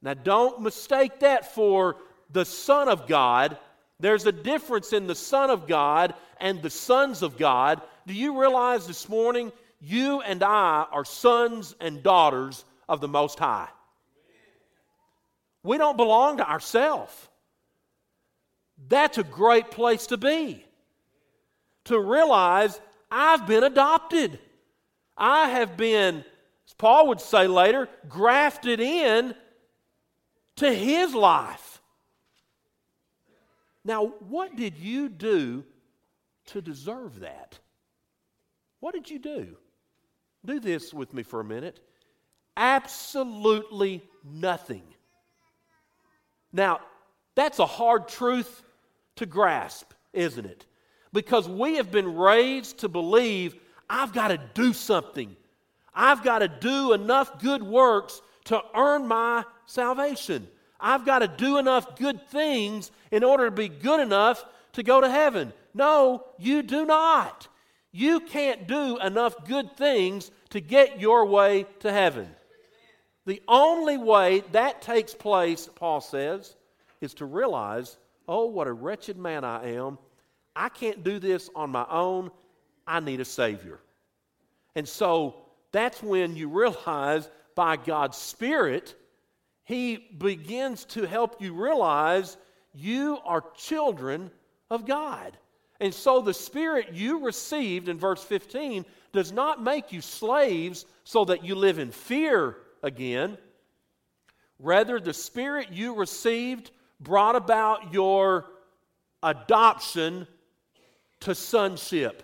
Now, 0.01 0.13
don't 0.13 0.61
mistake 0.61 1.21
that 1.21 1.55
for 1.55 1.95
the 2.29 2.43
Son 2.43 2.89
of 2.89 3.07
God. 3.07 3.57
There's 4.01 4.25
a 4.25 4.33
difference 4.33 4.91
in 4.91 5.07
the 5.07 5.15
Son 5.15 5.49
of 5.49 5.67
God 5.67 6.15
and 6.41 6.61
the 6.61 6.69
sons 6.69 7.21
of 7.21 7.37
God. 7.37 7.81
Do 8.05 8.13
you 8.13 8.41
realize 8.41 8.85
this 8.85 9.07
morning 9.07 9.53
you 9.79 10.19
and 10.19 10.43
I 10.43 10.85
are 10.91 11.05
sons 11.05 11.73
and 11.79 12.03
daughters 12.03 12.65
of 12.89 12.99
the 12.99 13.07
Most 13.07 13.39
High? 13.39 13.69
We 15.63 15.77
don't 15.77 15.95
belong 15.95 16.37
to 16.37 16.47
ourselves. 16.47 17.13
That's 18.89 19.17
a 19.17 19.23
great 19.23 19.71
place 19.71 20.07
to 20.07 20.17
be. 20.17 20.65
To 21.85 21.97
realize 21.97 22.81
I've 23.15 23.45
been 23.45 23.63
adopted. 23.63 24.39
I 25.15 25.49
have 25.49 25.77
been, 25.77 26.25
as 26.67 26.73
Paul 26.75 27.09
would 27.09 27.21
say 27.21 27.45
later, 27.45 27.87
grafted 28.09 28.79
in 28.79 29.35
to 30.55 30.73
his 30.73 31.13
life. 31.13 31.79
Now, 33.85 34.07
what 34.27 34.55
did 34.55 34.77
you 34.77 35.09
do 35.09 35.63
to 36.47 36.61
deserve 36.61 37.19
that? 37.19 37.59
What 38.79 38.95
did 38.95 39.11
you 39.11 39.19
do? 39.19 39.57
Do 40.43 40.59
this 40.59 40.91
with 40.91 41.13
me 41.13 41.21
for 41.21 41.39
a 41.39 41.45
minute. 41.45 41.79
Absolutely 42.57 44.01
nothing. 44.23 44.83
Now, 46.51 46.81
that's 47.35 47.59
a 47.59 47.65
hard 47.65 48.07
truth 48.07 48.63
to 49.17 49.27
grasp, 49.27 49.91
isn't 50.13 50.45
it? 50.45 50.65
Because 51.13 51.47
we 51.47 51.75
have 51.75 51.91
been 51.91 52.15
raised 52.15 52.79
to 52.79 52.89
believe 52.89 53.55
I've 53.89 54.13
got 54.13 54.29
to 54.29 54.39
do 54.53 54.73
something. 54.73 55.35
I've 55.93 56.23
got 56.23 56.39
to 56.39 56.47
do 56.47 56.93
enough 56.93 57.39
good 57.39 57.61
works 57.61 58.21
to 58.45 58.61
earn 58.75 59.07
my 59.07 59.45
salvation. 59.67 60.47
I've 60.79 61.05
got 61.05 61.19
to 61.19 61.27
do 61.27 61.57
enough 61.57 61.95
good 61.95 62.27
things 62.27 62.91
in 63.11 63.23
order 63.23 63.45
to 63.45 63.51
be 63.51 63.69
good 63.69 63.99
enough 63.99 64.43
to 64.73 64.83
go 64.83 64.99
to 64.99 65.09
heaven. 65.09 65.53
No, 65.73 66.25
you 66.37 66.63
do 66.63 66.85
not. 66.85 67.47
You 67.91 68.19
can't 68.19 68.67
do 68.67 68.97
enough 68.99 69.45
good 69.47 69.77
things 69.77 70.31
to 70.49 70.59
get 70.59 70.99
your 70.99 71.25
way 71.25 71.67
to 71.79 71.91
heaven. 71.91 72.27
The 73.25 73.41
only 73.47 73.97
way 73.97 74.43
that 74.51 74.81
takes 74.81 75.13
place, 75.13 75.69
Paul 75.73 76.01
says, 76.01 76.55
is 76.99 77.13
to 77.15 77.25
realize, 77.25 77.97
oh, 78.27 78.47
what 78.47 78.67
a 78.67 78.73
wretched 78.73 79.17
man 79.17 79.43
I 79.43 79.75
am. 79.75 79.97
I 80.55 80.69
can't 80.69 81.03
do 81.03 81.19
this 81.19 81.49
on 81.55 81.69
my 81.71 81.85
own. 81.89 82.31
I 82.85 82.99
need 82.99 83.19
a 83.19 83.25
Savior. 83.25 83.79
And 84.75 84.87
so 84.87 85.35
that's 85.71 86.01
when 86.01 86.35
you 86.35 86.49
realize 86.49 87.29
by 87.55 87.77
God's 87.77 88.17
Spirit, 88.17 88.95
He 89.63 89.97
begins 90.17 90.85
to 90.85 91.05
help 91.05 91.41
you 91.41 91.53
realize 91.53 92.37
you 92.73 93.19
are 93.25 93.43
children 93.55 94.31
of 94.69 94.85
God. 94.85 95.37
And 95.79 95.93
so 95.93 96.21
the 96.21 96.33
Spirit 96.33 96.93
you 96.93 97.25
received 97.25 97.89
in 97.89 97.99
verse 97.99 98.23
15 98.23 98.85
does 99.11 99.31
not 99.31 99.61
make 99.61 99.91
you 99.91 100.01
slaves 100.01 100.85
so 101.03 101.25
that 101.25 101.43
you 101.43 101.55
live 101.55 101.79
in 101.79 101.91
fear 101.91 102.57
again. 102.81 103.37
Rather, 104.59 104.99
the 104.99 105.13
Spirit 105.13 105.71
you 105.71 105.95
received 105.95 106.71
brought 106.99 107.35
about 107.35 107.93
your 107.93 108.45
adoption 109.21 110.27
to 111.23 111.35
sonship. 111.35 112.23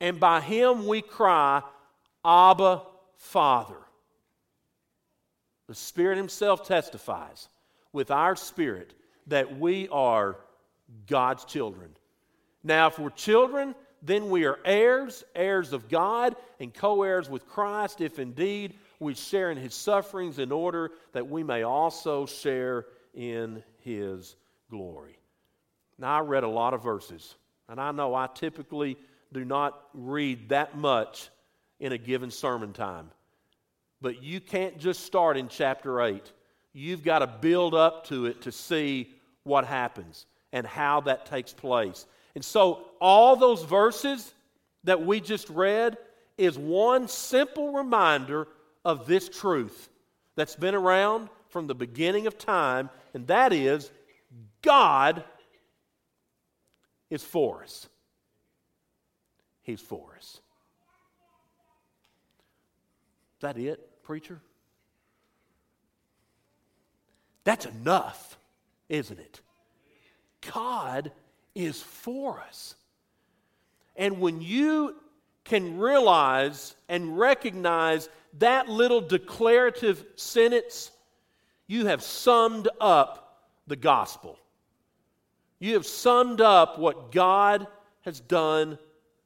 And 0.00 0.18
by 0.18 0.40
him 0.40 0.86
we 0.86 1.02
cry, 1.02 1.62
Abba, 2.24 2.82
Father. 3.16 3.76
The 5.66 5.74
Spirit 5.74 6.16
Himself 6.16 6.66
testifies 6.66 7.48
with 7.92 8.10
our 8.10 8.34
spirit 8.34 8.94
that 9.28 9.58
we 9.58 9.88
are 9.88 10.36
God's 11.06 11.44
children. 11.44 11.90
Now, 12.64 12.88
if 12.88 12.98
we're 12.98 13.10
children, 13.10 13.74
then 14.02 14.30
we 14.30 14.46
are 14.46 14.58
heirs, 14.64 15.24
heirs 15.34 15.72
of 15.72 15.88
God, 15.88 16.34
and 16.58 16.74
co 16.74 17.02
heirs 17.02 17.30
with 17.30 17.46
Christ, 17.46 18.00
if 18.00 18.18
indeed 18.18 18.74
we 18.98 19.14
share 19.14 19.50
in 19.50 19.58
His 19.58 19.74
sufferings, 19.74 20.38
in 20.38 20.50
order 20.50 20.90
that 21.12 21.28
we 21.28 21.42
may 21.42 21.62
also 21.62 22.26
share 22.26 22.86
in 23.14 23.62
His 23.78 24.36
glory. 24.70 25.18
Now, 25.98 26.18
I 26.18 26.20
read 26.20 26.44
a 26.44 26.48
lot 26.48 26.74
of 26.74 26.82
verses, 26.82 27.34
and 27.70 27.80
I 27.80 27.92
know 27.92 28.14
I 28.14 28.26
typically 28.26 28.96
do 29.32 29.44
not 29.44 29.80
read 29.94 30.48
that 30.48 30.76
much 30.76 31.30
in 31.78 31.92
a 31.92 31.98
given 31.98 32.30
sermon 32.30 32.72
time. 32.72 33.10
But 34.00 34.22
you 34.22 34.40
can't 34.40 34.76
just 34.78 35.04
start 35.04 35.36
in 35.36 35.48
chapter 35.48 36.02
8. 36.02 36.32
You've 36.72 37.04
got 37.04 37.20
to 37.20 37.26
build 37.26 37.74
up 37.74 38.06
to 38.08 38.26
it 38.26 38.42
to 38.42 38.52
see 38.52 39.14
what 39.44 39.64
happens 39.64 40.26
and 40.52 40.66
how 40.66 41.00
that 41.02 41.26
takes 41.26 41.52
place. 41.52 42.06
And 42.34 42.44
so, 42.44 42.86
all 43.00 43.36
those 43.36 43.62
verses 43.62 44.34
that 44.84 45.04
we 45.04 45.20
just 45.20 45.48
read 45.48 45.96
is 46.38 46.58
one 46.58 47.06
simple 47.08 47.72
reminder 47.72 48.48
of 48.84 49.06
this 49.06 49.28
truth 49.28 49.88
that's 50.36 50.56
been 50.56 50.74
around 50.74 51.28
from 51.48 51.66
the 51.66 51.74
beginning 51.74 52.26
of 52.26 52.38
time, 52.38 52.90
and 53.14 53.26
that 53.26 53.52
is 53.52 53.90
God 54.62 55.24
is 57.10 57.22
for 57.22 57.62
us. 57.62 57.88
He's 59.62 59.80
for 59.80 60.14
us. 60.16 60.40
Is 63.36 63.42
that 63.42 63.58
it, 63.58 64.02
preacher? 64.02 64.40
That's 67.44 67.66
enough, 67.66 68.38
isn't 68.88 69.18
it? 69.18 69.40
God 70.52 71.12
is 71.54 71.80
for 71.80 72.40
us. 72.40 72.74
And 73.96 74.20
when 74.20 74.40
you 74.40 74.96
can 75.44 75.78
realize 75.78 76.74
and 76.88 77.18
recognize 77.18 78.08
that 78.38 78.68
little 78.68 79.00
declarative 79.00 80.04
sentence, 80.16 80.90
you 81.66 81.86
have 81.86 82.02
summed 82.02 82.68
up 82.80 83.44
the 83.66 83.76
gospel. 83.76 84.38
You 85.60 85.74
have 85.74 85.86
summed 85.86 86.40
up 86.40 86.78
what 86.78 87.12
God 87.12 87.66
has 88.00 88.18
done 88.18 88.78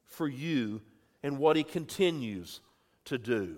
for 0.05 0.27
you 0.27 0.81
and 1.23 1.39
what 1.39 1.55
He 1.55 1.63
continues 1.63 2.59
to 3.05 3.17
do. 3.17 3.57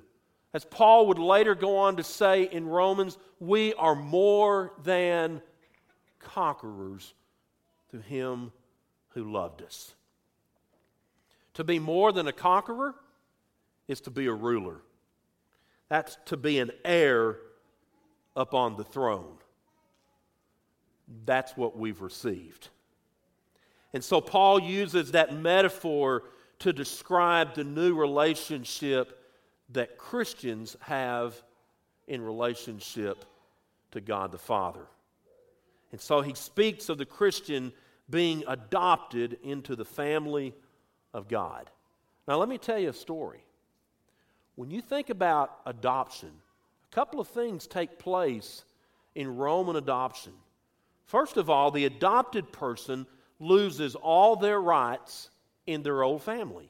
As 0.53 0.63
Paul 0.63 1.07
would 1.07 1.19
later 1.19 1.55
go 1.55 1.77
on 1.77 1.97
to 1.97 2.03
say 2.03 2.43
in 2.43 2.67
Romans, 2.67 3.17
we 3.39 3.73
are 3.73 3.95
more 3.95 4.73
than 4.83 5.41
conquerors 6.19 7.13
through 7.89 8.01
Him 8.01 8.51
who 9.09 9.31
loved 9.31 9.61
us. 9.63 9.95
To 11.55 11.63
be 11.63 11.79
more 11.79 12.11
than 12.11 12.27
a 12.27 12.33
conqueror 12.33 12.93
is 13.87 14.01
to 14.01 14.11
be 14.11 14.27
a 14.27 14.33
ruler. 14.33 14.81
That's 15.89 16.17
to 16.25 16.37
be 16.37 16.59
an 16.59 16.71
heir 16.85 17.37
upon 18.35 18.77
the 18.77 18.83
throne. 18.83 19.37
That's 21.25 21.55
what 21.55 21.77
we've 21.77 22.01
received. 22.01 22.69
And 23.93 24.03
so 24.03 24.19
Paul 24.21 24.59
uses 24.59 25.11
that 25.11 25.33
metaphor 25.35 26.23
to 26.59 26.73
describe 26.73 27.53
the 27.53 27.63
new 27.63 27.95
relationship 27.95 29.23
that 29.69 29.97
Christians 29.97 30.75
have 30.81 31.41
in 32.07 32.21
relationship 32.21 33.25
to 33.91 34.01
God 34.01 34.31
the 34.31 34.37
Father. 34.37 34.87
And 35.91 36.01
so 36.01 36.21
he 36.21 36.33
speaks 36.33 36.89
of 36.89 36.97
the 36.97 37.05
Christian 37.05 37.71
being 38.09 38.43
adopted 38.47 39.37
into 39.43 39.75
the 39.75 39.85
family 39.85 40.53
of 41.13 41.27
God. 41.27 41.69
Now, 42.27 42.37
let 42.37 42.49
me 42.49 42.57
tell 42.57 42.79
you 42.79 42.89
a 42.89 42.93
story. 42.93 43.43
When 44.55 44.71
you 44.71 44.81
think 44.81 45.09
about 45.09 45.59
adoption, 45.65 46.31
a 46.91 46.95
couple 46.95 47.19
of 47.19 47.27
things 47.27 47.67
take 47.67 47.99
place 47.99 48.63
in 49.15 49.35
Roman 49.35 49.75
adoption. 49.75 50.33
First 51.07 51.37
of 51.37 51.49
all, 51.49 51.71
the 51.71 51.85
adopted 51.85 52.51
person 52.51 53.07
loses 53.39 53.95
all 53.95 54.35
their 54.35 54.61
rights 54.61 55.29
in 55.65 55.83
their 55.83 56.03
old 56.03 56.21
family. 56.21 56.69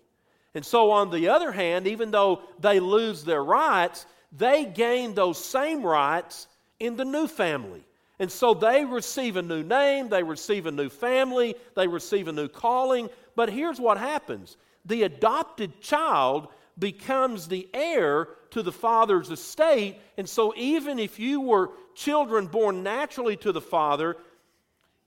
And 0.56 0.66
so, 0.66 0.92
on 0.92 1.12
the 1.12 1.30
other 1.30 1.52
hand, 1.52 1.88
even 1.88 2.12
though 2.12 2.42
they 2.60 2.80
lose 2.80 3.24
their 3.24 3.44
rights, 3.44 4.06
they 4.32 4.66
gain 4.66 5.14
those 5.14 5.44
same 5.44 5.84
rights 5.84 6.48
in 6.80 6.96
the 6.96 7.06
new 7.06 7.28
family. 7.28 7.84
And 8.20 8.32
so 8.32 8.54
they 8.54 8.84
receive 8.84 9.38
a 9.38 9.42
new 9.42 9.62
name, 9.64 10.10
they 10.10 10.24
receive 10.24 10.66
a 10.66 10.72
new 10.72 10.90
family, 10.90 11.56
they 11.76 11.88
receive 11.88 12.28
a 12.28 12.32
new 12.32 12.48
calling. 12.48 13.10
But 13.36 13.50
here's 13.50 13.80
what 13.80 13.98
happens 13.98 14.58
the 14.86 15.04
adopted 15.04 15.82
child 15.82 16.48
becomes 16.80 17.48
the 17.48 17.68
heir 17.74 18.30
to 18.52 18.64
the 18.64 18.72
father's 18.72 19.30
estate. 19.30 19.98
And 20.18 20.28
so, 20.28 20.54
even 20.56 21.00
if 21.00 21.20
you 21.20 21.42
were 21.42 21.72
children 21.96 22.48
born 22.48 22.84
naturally 22.84 23.36
to 23.38 23.52
the 23.52 23.62
father, 23.62 24.18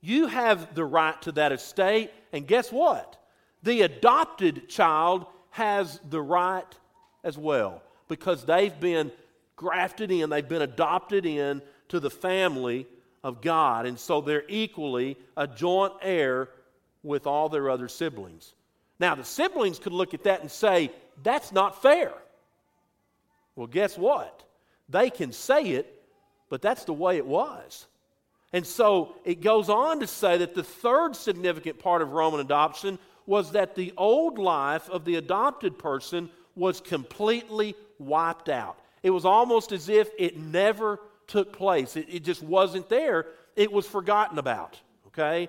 you 0.01 0.27
have 0.27 0.75
the 0.75 0.85
right 0.85 1.21
to 1.23 1.33
that 1.33 1.53
estate. 1.53 2.11
And 2.33 2.47
guess 2.47 2.73
what? 2.73 3.17
The 3.63 3.83
adopted 3.83 4.69
child 4.69 5.27
has 5.51 6.01
the 6.09 6.23
right 6.23 6.65
as 7.23 7.37
well 7.37 7.83
because 8.09 8.45
they've 8.45 8.79
been 8.81 9.13
grafted 9.57 10.11
in, 10.11 10.31
they've 10.31 10.49
been 10.49 10.63
adopted 10.63 11.27
in 11.27 11.61
to 11.89 12.01
the 12.01 12.11
family 12.11 12.87
of 13.23 13.43
God. 13.43 13.85
And 13.85 13.99
so 13.99 14.21
they're 14.21 14.45
equally 14.49 15.19
a 15.37 15.47
joint 15.47 15.93
heir 16.01 16.49
with 17.03 17.27
all 17.27 17.49
their 17.49 17.69
other 17.69 17.89
siblings. 17.89 18.55
Now, 18.99 19.15
the 19.15 19.25
siblings 19.25 19.79
could 19.79 19.93
look 19.93 20.15
at 20.15 20.25
that 20.25 20.41
and 20.41 20.51
say, 20.51 20.91
that's 21.23 21.53
not 21.53 21.83
fair. 21.83 22.13
Well, 23.57 23.67
guess 23.67 23.99
what? 23.99 24.45
They 24.89 25.11
can 25.11 25.33
say 25.33 25.63
it, 25.71 26.03
but 26.49 26.63
that's 26.63 26.85
the 26.85 26.93
way 26.93 27.17
it 27.17 27.27
was. 27.27 27.87
And 28.53 28.67
so 28.67 29.15
it 29.25 29.41
goes 29.41 29.69
on 29.69 30.01
to 30.01 30.07
say 30.07 30.39
that 30.39 30.55
the 30.55 30.65
third 30.65 31.15
significant 31.15 31.79
part 31.79 32.03
of 32.03 32.13
Roman 32.13 32.41
adoption 32.41 32.99
was 33.27 33.53
that 33.53 33.75
the 33.75 33.93
old 33.97 34.39
life 34.39 34.89
of 34.91 35.05
the 35.05 35.17
adopted 35.17 35.79
person 35.79 36.31
was 36.57 36.81
completely 36.81 37.77
wiped 37.99 38.49
out. 38.49 38.79
It 39.03 39.11
was 39.11 39.25
almost 39.25 39.73
as 39.73 39.89
if 39.89 40.11
it 40.19 40.37
never 40.37 40.99
took 41.27 41.53
place, 41.53 41.97
it, 41.97 42.07
it 42.11 42.25
just 42.25 42.43
wasn't 42.43 42.89
there, 42.89 43.27
it 43.55 43.71
was 43.71 43.87
forgotten 43.87 44.39
about. 44.39 44.81
Okay? 45.07 45.49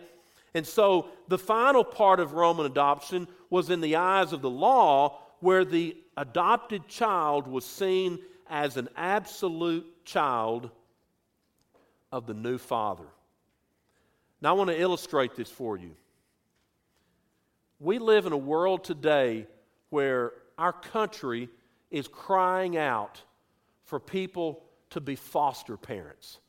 And 0.53 0.65
so 0.65 1.07
the 1.27 1.37
final 1.37 1.83
part 1.83 2.19
of 2.19 2.33
Roman 2.33 2.65
adoption 2.65 3.27
was 3.49 3.69
in 3.69 3.81
the 3.81 3.95
eyes 3.95 4.31
of 4.31 4.41
the 4.41 4.49
law, 4.49 5.19
where 5.39 5.65
the 5.65 5.97
adopted 6.17 6.87
child 6.87 7.47
was 7.47 7.65
seen 7.65 8.19
as 8.47 8.77
an 8.77 8.89
absolute 8.95 10.05
child 10.05 10.69
of 12.11 12.25
the 12.25 12.33
new 12.33 12.57
father. 12.57 13.05
Now, 14.41 14.49
I 14.49 14.53
want 14.53 14.69
to 14.69 14.79
illustrate 14.79 15.35
this 15.35 15.49
for 15.49 15.77
you. 15.77 15.91
We 17.79 17.99
live 17.99 18.25
in 18.25 18.33
a 18.33 18.37
world 18.37 18.83
today 18.83 19.47
where 19.89 20.33
our 20.57 20.73
country 20.73 21.49
is 21.89 22.07
crying 22.07 22.77
out 22.77 23.21
for 23.85 23.99
people 23.99 24.63
to 24.91 25.01
be 25.01 25.15
foster 25.15 25.77
parents. 25.77 26.39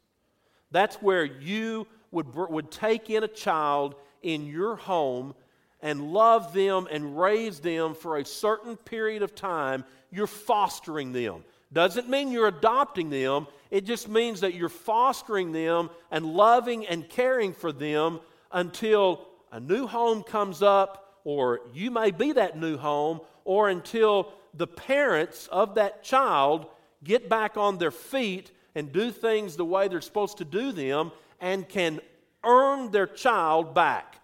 That's 0.71 0.97
where 0.97 1.25
you 1.25 1.87
would, 2.11 2.35
would 2.35 2.71
take 2.71 3.11
in 3.11 3.25
a 3.25 3.29
child 3.29 3.95
in 4.23 4.47
your 4.47 4.77
home 4.77 5.35
and 5.81 6.13
love 6.13 6.55
them 6.55 6.87
and 6.91 7.19
raise 7.19 7.59
them 7.61 7.95
for 7.95 8.17
a 8.17 8.25
certain 8.25 8.77
period 8.77 9.23
of 9.23 9.35
time. 9.35 9.85
You're 10.11 10.27
fostering 10.27 11.13
them. 11.13 11.45
Doesn't 11.73 12.09
mean 12.09 12.31
you're 12.31 12.49
adopting 12.49 13.09
them, 13.11 13.47
it 13.71 13.87
just 13.87 14.09
means 14.09 14.41
that 14.41 14.55
you're 14.55 14.69
fostering 14.69 15.53
them 15.53 15.89
and 16.11 16.27
loving 16.27 16.87
and 16.87 17.09
caring 17.09 17.55
for 17.55 17.73
them 17.73 18.21
until 18.51 19.27
a 19.51 19.59
new 19.59 19.87
home 19.87 20.23
comes 20.23 20.63
up 20.63 21.03
or 21.25 21.61
you 21.73 21.91
may 21.91 22.11
be 22.11 22.33
that 22.33 22.59
new 22.59 22.77
home, 22.77 23.21
or 23.45 23.69
until 23.69 24.33
the 24.55 24.67
parents 24.67 25.49
of 25.49 25.77
that 25.77 26.03
child 26.03 26.67
get 27.05 27.29
back 27.29 27.57
on 27.57 27.79
their 27.79 27.91
feet 27.91 28.51
and 28.75 28.93
do 28.93 29.11
things 29.11 29.57
the 29.57 29.65
way 29.65 29.89
they're 29.89 30.01
supposed 30.01 30.39
to 30.39 30.45
do 30.45 30.73
them 30.73 31.11
and 31.41 31.69
can 31.69 32.01
earn 32.45 32.91
their 32.91 33.07
child 33.07 33.75
back. 33.75 34.21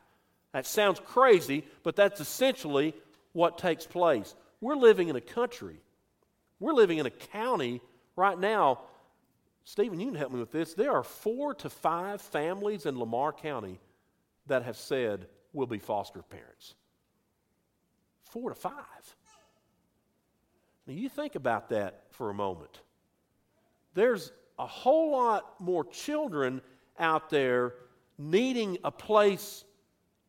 That 0.53 0.67
sounds 0.67 1.01
crazy, 1.05 1.65
but 1.83 1.97
that's 1.97 2.21
essentially 2.21 2.95
what 3.33 3.59
takes 3.59 3.87
place. 3.87 4.35
We're 4.61 4.77
living 4.77 5.09
in 5.09 5.17
a 5.17 5.21
country, 5.21 5.81
we're 6.61 6.73
living 6.73 6.99
in 6.99 7.07
a 7.07 7.11
county 7.11 7.81
right 8.17 8.39
now 8.39 8.81
Stephen, 9.69 10.01
you 10.01 10.07
can 10.07 10.15
help 10.15 10.33
me 10.33 10.41
with 10.41 10.51
this. 10.51 10.73
There 10.73 10.93
are 10.93 11.03
four 11.03 11.53
to 11.57 11.69
five 11.69 12.23
families 12.23 12.87
in 12.87 12.99
Lamar 12.99 13.35
County 13.35 13.79
that 14.47 14.63
have 14.63 14.79
said 14.79 15.27
we'll 15.53 15.67
be 15.67 15.79
foster 15.79 16.23
parents. 16.23 16.75
Four 18.23 18.49
to 18.49 18.55
five. 18.55 18.73
Now, 20.87 20.95
you 20.95 21.11
think 21.11 21.35
about 21.35 21.69
that 21.69 22.05
for 22.13 22.31
a 22.31 22.35
moment. 22.35 22.81
There's 23.93 24.33
a 24.59 24.67
whole 24.67 25.13
lot 25.13 25.61
more 25.61 25.85
children 25.85 26.63
out 26.99 27.29
there 27.29 27.75
needing 28.17 28.79
a 28.85 28.91
place 28.91 29.65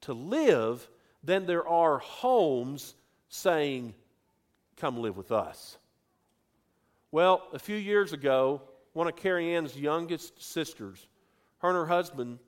to 0.02 0.12
live 0.12 0.86
than 1.24 1.46
there 1.46 1.66
are 1.66 2.00
homes 2.00 2.94
saying, 3.30 3.94
Come 4.76 4.98
live 4.98 5.16
with 5.16 5.32
us. 5.32 5.78
Well, 7.12 7.48
a 7.54 7.60
few 7.60 7.76
years 7.76 8.14
ago, 8.14 8.62
one 8.94 9.08
of 9.08 9.16
Carrie 9.16 9.56
Ann's 9.56 9.76
youngest 9.76 10.42
sisters, 10.42 11.08
her 11.60 11.70
and 11.70 11.78
her 11.78 11.86
husband 11.86 12.40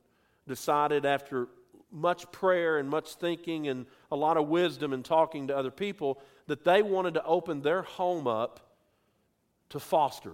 decided 0.48 1.06
after 1.06 1.48
much 1.92 2.32
prayer 2.32 2.78
and 2.78 2.90
much 2.90 3.16
thinking 3.16 3.68
and 3.68 3.86
a 4.12 4.16
lot 4.16 4.38
of 4.38 4.48
wisdom 4.48 4.94
and 4.94 5.04
talking 5.04 5.48
to 5.48 5.58
other 5.58 5.72
people 5.72 6.22
that 6.48 6.64
they 6.64 6.82
wanted 6.82 7.16
to 7.16 7.24
open 7.24 7.62
their 7.62 7.82
home 7.82 8.28
up 8.28 8.60
to 9.70 9.80
foster. 9.80 10.34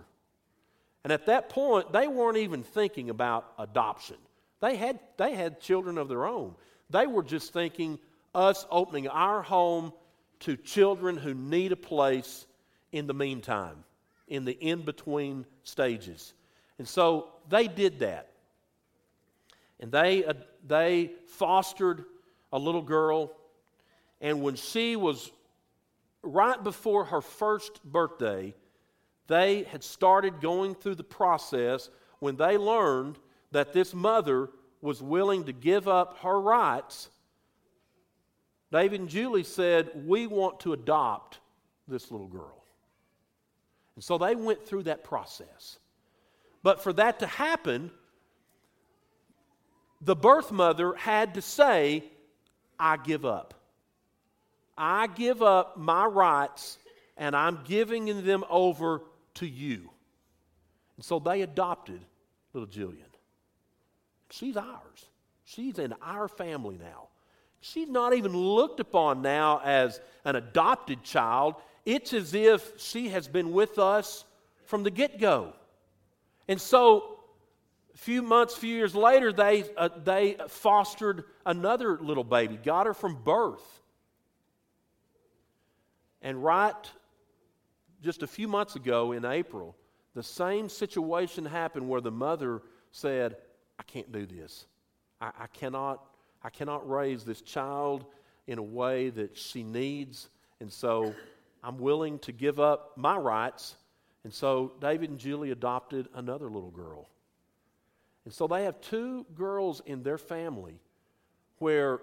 And 1.04 1.14
at 1.14 1.28
that 1.28 1.50
point, 1.50 1.94
they 1.94 2.08
weren't 2.08 2.38
even 2.38 2.64
thinking 2.64 3.10
about 3.10 3.52
adoption. 3.58 4.18
They 4.60 4.76
had, 4.76 5.00
they 5.18 5.34
had 5.34 5.62
children 5.62 5.98
of 5.98 6.10
their 6.10 6.26
own. 6.26 6.56
They 6.90 7.08
were 7.08 7.24
just 7.24 7.54
thinking 7.54 8.00
us 8.36 8.66
opening 8.70 9.08
our 9.08 9.42
home 9.42 9.94
to 10.42 10.58
children 10.58 11.18
who 11.18 11.34
need 11.34 11.72
a 11.72 11.78
place 11.78 12.46
in 12.92 13.08
the 13.08 13.14
meantime, 13.14 13.84
in 14.28 14.46
the 14.46 14.54
in 14.54 14.82
between 14.84 15.46
stages. 15.64 16.34
And 16.78 16.88
so 16.88 17.30
they 17.50 17.68
did 17.68 18.00
that. 18.00 18.30
And 19.80 19.92
they, 19.92 20.26
uh, 20.26 20.34
they 20.66 21.12
fostered 21.28 22.06
a 22.52 22.60
little 22.60 22.82
girl. 22.82 23.32
And 24.22 24.42
when 24.42 24.56
she 24.56 24.96
was 24.96 25.32
right 26.24 26.62
before 26.64 27.06
her 27.06 27.22
first 27.22 27.84
birthday, 27.84 28.54
they 29.28 29.64
had 29.64 29.84
started 29.84 30.42
going 30.42 30.76
through 30.76 30.96
the 30.96 31.04
process 31.04 31.90
when 32.20 32.36
they 32.38 32.58
learned 32.58 33.20
that 33.52 33.74
this 33.74 33.94
mother 33.94 34.50
was 34.82 35.02
willing 35.02 35.44
to 35.46 35.54
give 35.54 35.88
up 35.88 36.20
her 36.20 36.40
rights. 36.40 37.10
David 38.72 39.02
and 39.02 39.10
Julie 39.10 39.44
said, 39.44 39.90
We 40.06 40.28
want 40.28 40.60
to 40.62 40.74
adopt 40.74 41.40
this 41.88 42.12
little 42.12 42.28
girl. 42.28 42.57
And 43.98 44.04
so 44.04 44.20
they 44.20 44.36
went 44.36 44.64
through 44.64 44.84
that 44.84 45.04
process. 45.04 45.80
But 46.62 46.84
for 46.84 46.94
that 46.94 47.18
to 47.20 47.26
happen, 47.26 47.90
the 50.02 50.16
birth 50.16 50.52
mother 50.52 50.94
had 50.94 51.34
to 51.34 51.42
say, 51.42 52.04
I 52.80 52.98
give 52.98 53.26
up. 53.26 53.56
I 54.78 55.08
give 55.08 55.42
up 55.42 55.78
my 55.78 56.06
rights 56.06 56.78
and 57.18 57.36
I'm 57.36 57.62
giving 57.66 58.24
them 58.24 58.44
over 58.52 59.02
to 59.36 59.48
you. 59.48 59.90
And 60.98 61.04
so 61.04 61.18
they 61.18 61.42
adopted 61.42 62.00
little 62.54 62.70
Jillian. 62.70 63.02
She's 64.30 64.58
ours. 64.58 65.10
She's 65.44 65.80
in 65.80 65.96
our 66.04 66.28
family 66.28 66.78
now. 66.78 67.08
She's 67.62 67.90
not 67.90 68.14
even 68.14 68.38
looked 68.38 68.80
upon 68.80 69.24
now 69.24 69.60
as 69.64 70.00
an 70.24 70.36
adopted 70.36 71.02
child. 71.02 71.56
It's 71.88 72.12
as 72.12 72.34
if 72.34 72.74
she 72.82 73.08
has 73.10 73.30
been 73.30 73.54
with 73.54 73.80
us 73.80 74.26
from 74.66 74.84
the 74.84 74.92
get 74.92 75.22
go. 75.22 75.54
And 76.50 76.60
so, 76.60 77.20
a 77.94 77.98
few 77.98 78.22
months, 78.22 78.58
few 78.58 78.76
years 78.76 78.94
later, 78.94 79.32
they, 79.32 79.64
uh, 79.78 79.88
they 80.04 80.36
fostered 80.50 81.24
another 81.46 81.98
little 81.98 82.26
baby, 82.26 82.58
got 82.58 82.88
her 82.88 82.94
from 82.94 83.24
birth. 83.24 83.64
And 86.22 86.44
right 86.44 86.76
just 88.04 88.22
a 88.22 88.28
few 88.28 88.50
months 88.50 88.76
ago 88.76 89.14
in 89.14 89.24
April, 89.24 89.74
the 90.14 90.24
same 90.24 90.68
situation 90.68 91.46
happened 91.46 91.88
where 91.88 92.02
the 92.02 92.12
mother 92.12 92.64
said, 92.92 93.38
I 93.80 93.84
can't 93.84 94.12
do 94.12 94.26
this. 94.26 94.66
I, 95.22 95.32
I, 95.40 95.48
cannot, 95.48 96.04
I 96.44 96.50
cannot 96.50 96.90
raise 96.90 97.24
this 97.24 97.42
child 97.42 98.04
in 98.46 98.58
a 98.58 98.64
way 98.64 99.10
that 99.12 99.38
she 99.38 99.64
needs. 99.64 100.28
And 100.60 100.70
so 100.70 101.16
I'm 101.68 101.80
willing 101.80 102.20
to 102.20 102.32
give 102.32 102.62
up 102.62 102.94
my 102.96 103.18
rights. 103.18 103.76
And 104.24 104.34
so 104.34 104.72
David 104.80 105.10
and 105.10 105.20
Julie 105.20 105.52
adopted 105.52 106.08
another 106.16 106.50
little 106.50 106.72
girl. 106.72 107.10
And 108.24 108.34
so 108.34 108.48
they 108.48 108.64
have 108.64 108.80
two 108.80 109.26
girls 109.36 109.82
in 109.86 110.02
their 110.02 110.18
family 110.18 110.80
where 111.60 112.00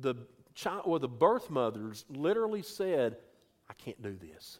the 0.00 0.16
child 0.56 0.82
or 0.84 0.98
the 0.98 1.06
birth 1.06 1.48
mothers 1.48 2.04
literally 2.08 2.62
said, 2.62 3.18
I 3.70 3.74
can't 3.74 4.02
do 4.02 4.16
this. 4.16 4.58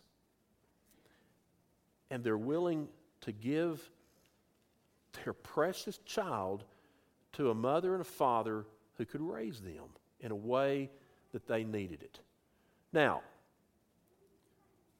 And 2.08 2.22
they're 2.22 2.38
willing 2.38 2.86
to 3.22 3.32
give 3.32 3.90
their 5.24 5.32
precious 5.32 5.98
child 6.06 6.62
to 7.32 7.50
a 7.50 7.54
mother 7.54 7.94
and 7.94 8.02
a 8.02 8.04
father 8.04 8.66
who 8.98 9.04
could 9.04 9.20
raise 9.20 9.60
them 9.60 9.88
in 10.20 10.30
a 10.30 10.36
way 10.36 10.90
that 11.32 11.48
they 11.48 11.64
needed 11.64 12.04
it. 12.04 12.20
Now, 12.92 13.22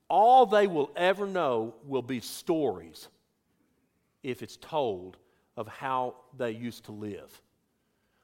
all 0.08 0.46
they 0.46 0.66
will 0.66 0.90
ever 0.96 1.26
know 1.26 1.74
will 1.84 2.02
be 2.02 2.20
stories 2.20 3.08
if 4.22 4.42
it's 4.42 4.56
told 4.56 5.16
of 5.56 5.66
how 5.68 6.14
they 6.36 6.50
used 6.50 6.84
to 6.84 6.92
live. 6.92 7.42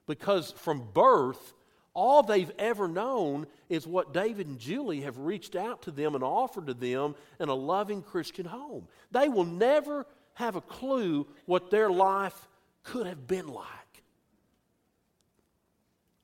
Because 0.06 0.52
from 0.52 0.88
birth, 0.92 1.54
all 1.94 2.22
they've 2.22 2.50
ever 2.58 2.88
known 2.88 3.46
is 3.68 3.86
what 3.86 4.14
David 4.14 4.46
and 4.46 4.58
Julie 4.58 5.02
have 5.02 5.18
reached 5.18 5.56
out 5.56 5.82
to 5.82 5.90
them 5.90 6.14
and 6.14 6.24
offered 6.24 6.66
to 6.66 6.74
them 6.74 7.14
in 7.38 7.48
a 7.48 7.54
loving 7.54 8.02
Christian 8.02 8.46
home. 8.46 8.88
They 9.10 9.28
will 9.28 9.44
never 9.44 10.06
have 10.34 10.56
a 10.56 10.60
clue 10.60 11.26
what 11.46 11.70
their 11.70 11.90
life 11.90 12.48
could 12.82 13.06
have 13.06 13.26
been 13.26 13.48
like. 13.48 13.66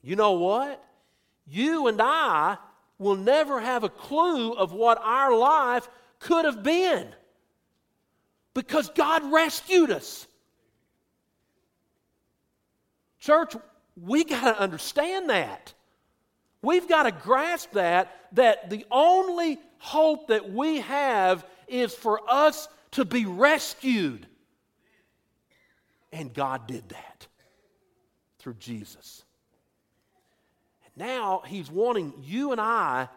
You 0.03 0.16
know 0.16 0.33
what? 0.33 0.83
You 1.47 1.87
and 1.87 2.01
I 2.01 2.57
will 2.98 3.16
never 3.16 3.61
have 3.61 3.84
a 3.84 3.88
clue 3.88 4.52
of 4.52 4.72
what 4.72 4.98
our 5.02 5.34
life 5.34 5.88
could 6.18 6.44
have 6.44 6.62
been 6.62 7.08
because 8.54 8.90
God 8.90 9.32
rescued 9.32 9.90
us. 9.90 10.26
Church, 13.20 13.54
we 13.96 14.24
got 14.24 14.54
to 14.54 14.61
understand 14.61 15.30
that. 15.30 15.74
We've 16.62 16.88
got 16.88 17.04
to 17.04 17.12
grasp 17.12 17.72
that 17.72 18.14
that 18.32 18.68
the 18.70 18.84
only 18.90 19.58
hope 19.78 20.28
that 20.28 20.52
we 20.52 20.80
have 20.80 21.46
is 21.68 21.94
for 21.94 22.20
us 22.28 22.68
to 22.92 23.04
be 23.04 23.24
rescued. 23.26 24.26
And 26.12 26.32
God 26.32 26.66
did 26.66 26.88
that 26.88 27.26
through 28.38 28.54
Jesus. 28.54 29.24
Now 30.98 31.42
He's 31.46 31.70
wanting 31.70 32.12
you 32.22 32.52
and 32.52 32.61
I 32.61 33.08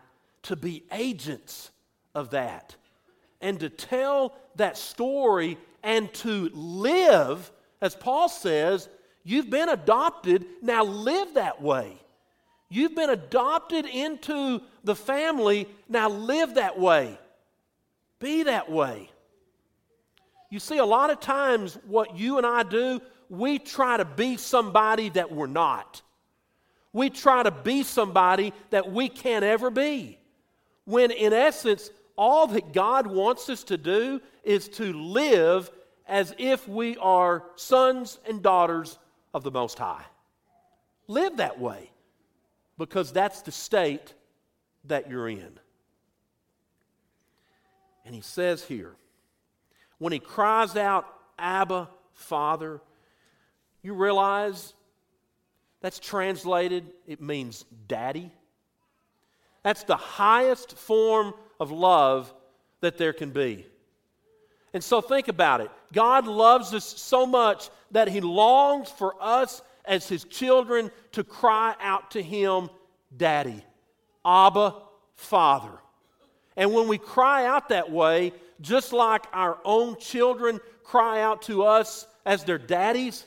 to 0.44 0.56
be 0.56 0.84
agents 0.92 1.72
of 2.16 2.32
that 2.32 2.76
and 3.42 3.60
to 3.60 3.70
tell 3.70 4.36
that 4.56 4.78
story 4.78 5.58
and 5.84 6.14
to 6.14 6.50
live, 6.54 7.52
as 7.82 7.96
Paul 7.96 8.30
says, 8.30 8.88
you've 9.24 9.50
been 9.50 9.70
adopted, 9.70 10.46
now 10.62 10.84
live 10.84 11.34
that 11.34 11.62
way. 11.62 11.98
You've 12.70 12.96
been 12.96 13.10
adopted 13.10 13.86
into 13.86 14.62
the 14.84 14.96
family, 14.96 15.68
now 15.90 16.10
live 16.10 16.56
that 16.56 16.80
way. 16.80 17.18
Be 18.20 18.44
that 18.44 18.72
way. 18.72 19.10
You 20.50 20.60
see, 20.60 20.78
a 20.78 20.86
lot 20.86 21.10
of 21.10 21.20
times 21.20 21.78
what 21.88 22.18
you 22.18 22.38
and 22.38 22.46
I 22.46 22.64
do, 22.64 23.02
we 23.30 23.58
try 23.58 23.98
to 23.98 24.06
be 24.06 24.38
somebody 24.38 25.10
that 25.10 25.32
we're 25.32 25.48
not. 25.48 26.02
We 26.94 27.10
try 27.10 27.44
to 27.44 27.52
be 27.52 27.84
somebody 27.84 28.54
that 28.70 28.92
we 28.92 29.10
can't 29.10 29.46
ever 29.46 29.70
be. 29.70 30.18
When 30.86 31.12
in 31.12 31.34
essence, 31.34 31.90
all 32.18 32.48
that 32.48 32.74
God 32.74 33.08
wants 33.08 33.50
us 33.50 33.64
to 33.66 33.78
do 33.78 34.22
is 34.44 34.68
to 34.70 34.92
live 34.94 35.72
as 36.08 36.36
if 36.38 36.68
we 36.68 36.98
are 36.98 37.44
sons 37.56 38.20
and 38.28 38.42
daughters 38.42 39.00
of 39.34 39.44
the 39.44 39.52
Most 39.52 39.80
High. 39.80 40.04
Live 41.08 41.38
that 41.38 41.60
way 41.60 41.90
because 42.78 43.12
that's 43.12 43.42
the 43.42 43.52
state 43.52 44.14
that 44.86 45.10
you're 45.10 45.30
in. 45.30 45.60
And 48.06 48.16
he 48.16 48.22
says 48.22 48.64
here, 48.64 48.96
when 50.00 50.12
he 50.12 50.20
cries 50.20 50.76
out, 50.76 51.06
Abba, 51.38 51.90
Father, 52.14 52.82
you 53.82 53.94
realize 53.94 54.74
that's 55.82 56.00
translated, 56.00 56.86
it 57.08 57.22
means 57.22 57.66
daddy. 57.88 58.32
That's 59.64 59.84
the 59.84 59.96
highest 59.98 60.78
form 60.78 61.34
of 61.60 61.72
love 61.72 62.34
that 62.82 62.98
there 62.98 63.14
can 63.14 63.32
be. 63.32 63.66
And 64.74 64.84
so 64.84 65.02
think 65.02 65.28
about 65.28 65.62
it. 65.62 65.70
God 65.92 66.28
loves 66.28 66.74
us 66.74 66.86
so 66.86 67.26
much 67.26 67.70
that 67.92 68.08
He 68.08 68.22
longs 68.22 68.90
for 68.90 69.16
us 69.20 69.62
as 69.86 70.08
His 70.08 70.24
children 70.24 70.92
to 71.12 71.24
cry 71.24 71.76
out 71.80 72.12
to 72.12 72.22
Him, 72.22 72.70
Daddy, 73.16 73.64
Abba, 74.26 74.76
Father. 75.16 75.78
And 76.56 76.74
when 76.74 76.88
we 76.88 76.98
cry 76.98 77.46
out 77.46 77.70
that 77.70 77.92
way, 77.92 78.34
just 78.62 78.94
like 78.94 79.26
our 79.34 79.58
own 79.66 79.98
children 79.98 80.60
cry 80.84 81.22
out 81.22 81.44
to 81.44 81.64
us 81.64 82.08
as 82.26 82.44
their 82.44 82.58
daddies, 82.58 83.26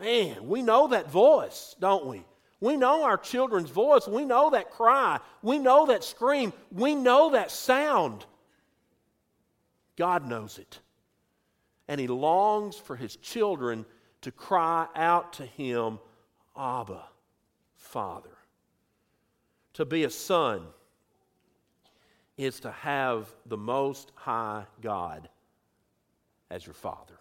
man, 0.00 0.48
we 0.48 0.62
know 0.62 0.88
that 0.88 1.10
voice, 1.10 1.76
don't 1.78 2.06
we? 2.06 2.24
We 2.60 2.76
know 2.76 3.04
our 3.04 3.16
children's 3.16 3.70
voice. 3.70 4.06
We 4.06 4.24
know 4.24 4.50
that 4.50 4.70
cry. 4.70 5.20
We 5.42 5.58
know 5.58 5.86
that 5.86 6.04
scream. 6.04 6.52
We 6.70 6.94
know 6.94 7.30
that 7.30 7.50
sound. 7.50 8.26
God 9.96 10.26
knows 10.26 10.58
it. 10.58 10.80
And 11.88 12.00
He 12.00 12.06
longs 12.06 12.76
for 12.76 12.96
His 12.96 13.16
children 13.16 13.86
to 14.22 14.30
cry 14.30 14.86
out 14.94 15.34
to 15.34 15.46
Him, 15.46 15.98
Abba, 16.56 17.02
Father. 17.76 18.36
To 19.74 19.84
be 19.84 20.04
a 20.04 20.10
son 20.10 20.62
is 22.36 22.60
to 22.60 22.70
have 22.70 23.30
the 23.46 23.56
Most 23.56 24.12
High 24.14 24.64
God 24.80 25.28
as 26.50 26.66
your 26.66 26.74
Father. 26.74 27.19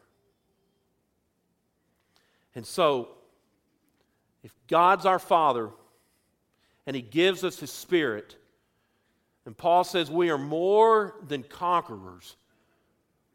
And 2.56 2.66
so, 2.66 3.10
if 4.44 4.54
God's 4.68 5.06
our 5.06 5.20
Father 5.20 5.70
and 6.86 6.96
He 6.96 7.02
gives 7.02 7.44
us 7.44 7.60
His 7.60 7.72
Spirit, 7.72 8.36
and 9.46 9.58
Paul 9.58 9.84
says 9.84 10.12
we 10.12 10.30
are 10.30 10.38
more 10.38 11.16
than 11.28 11.44
conquerors. 11.44 12.36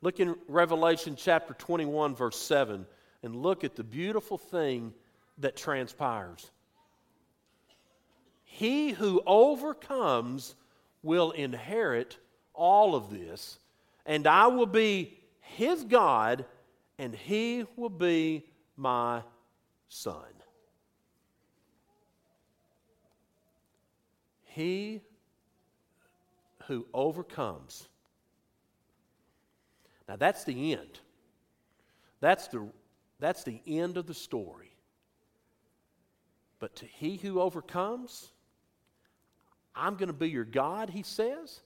Look 0.00 0.20
in 0.20 0.37
Revelation 0.48 1.16
chapter 1.16 1.55
21, 1.55 2.14
verse 2.14 2.38
7, 2.38 2.87
and 3.22 3.37
look 3.37 3.64
at 3.64 3.74
the 3.74 3.85
beautiful 3.85 4.38
thing 4.38 4.92
that 5.38 5.57
transpires. 5.57 6.50
He 8.44 8.92
who 8.92 9.22
overcomes 9.27 10.55
will 11.03 11.33
inherit 11.33 12.18
all 12.53 12.94
of 12.94 13.11
this, 13.11 13.59
and 14.07 14.27
I 14.27 14.46
will 14.46 14.66
be 14.66 15.18
his 15.40 15.85
God, 15.85 16.44
and 16.98 17.14
he 17.14 17.64
will 17.77 17.88
be 17.88 18.44
my 18.77 19.23
son. 19.89 20.25
He 24.45 25.01
who 26.67 26.87
overcomes. 26.95 27.89
Now 30.09 30.17
that's 30.17 30.45
the 30.45 30.73
end. 30.73 31.01
That's 32.21 32.49
the, 32.49 32.69
that's 33.21 33.45
the 33.45 33.61
end 33.67 33.97
of 33.97 34.07
the 34.07 34.15
story. 34.15 34.75
But 36.59 36.77
to 36.77 36.87
he 36.87 37.17
who 37.17 37.41
overcomes, 37.41 38.31
I'm 39.75 39.97
going 39.97 40.07
to 40.07 40.15
be 40.15 40.31
your 40.31 40.45
God, 40.45 40.89
he 40.89 41.03
says, 41.03 41.61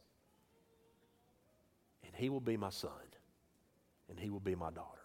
and 2.05 2.13
he 2.17 2.29
will 2.29 2.41
be 2.41 2.57
my 2.57 2.71
son, 2.71 2.91
and 4.11 4.19
he 4.19 4.31
will 4.31 4.41
be 4.41 4.57
my 4.57 4.71
daughter. 4.71 4.99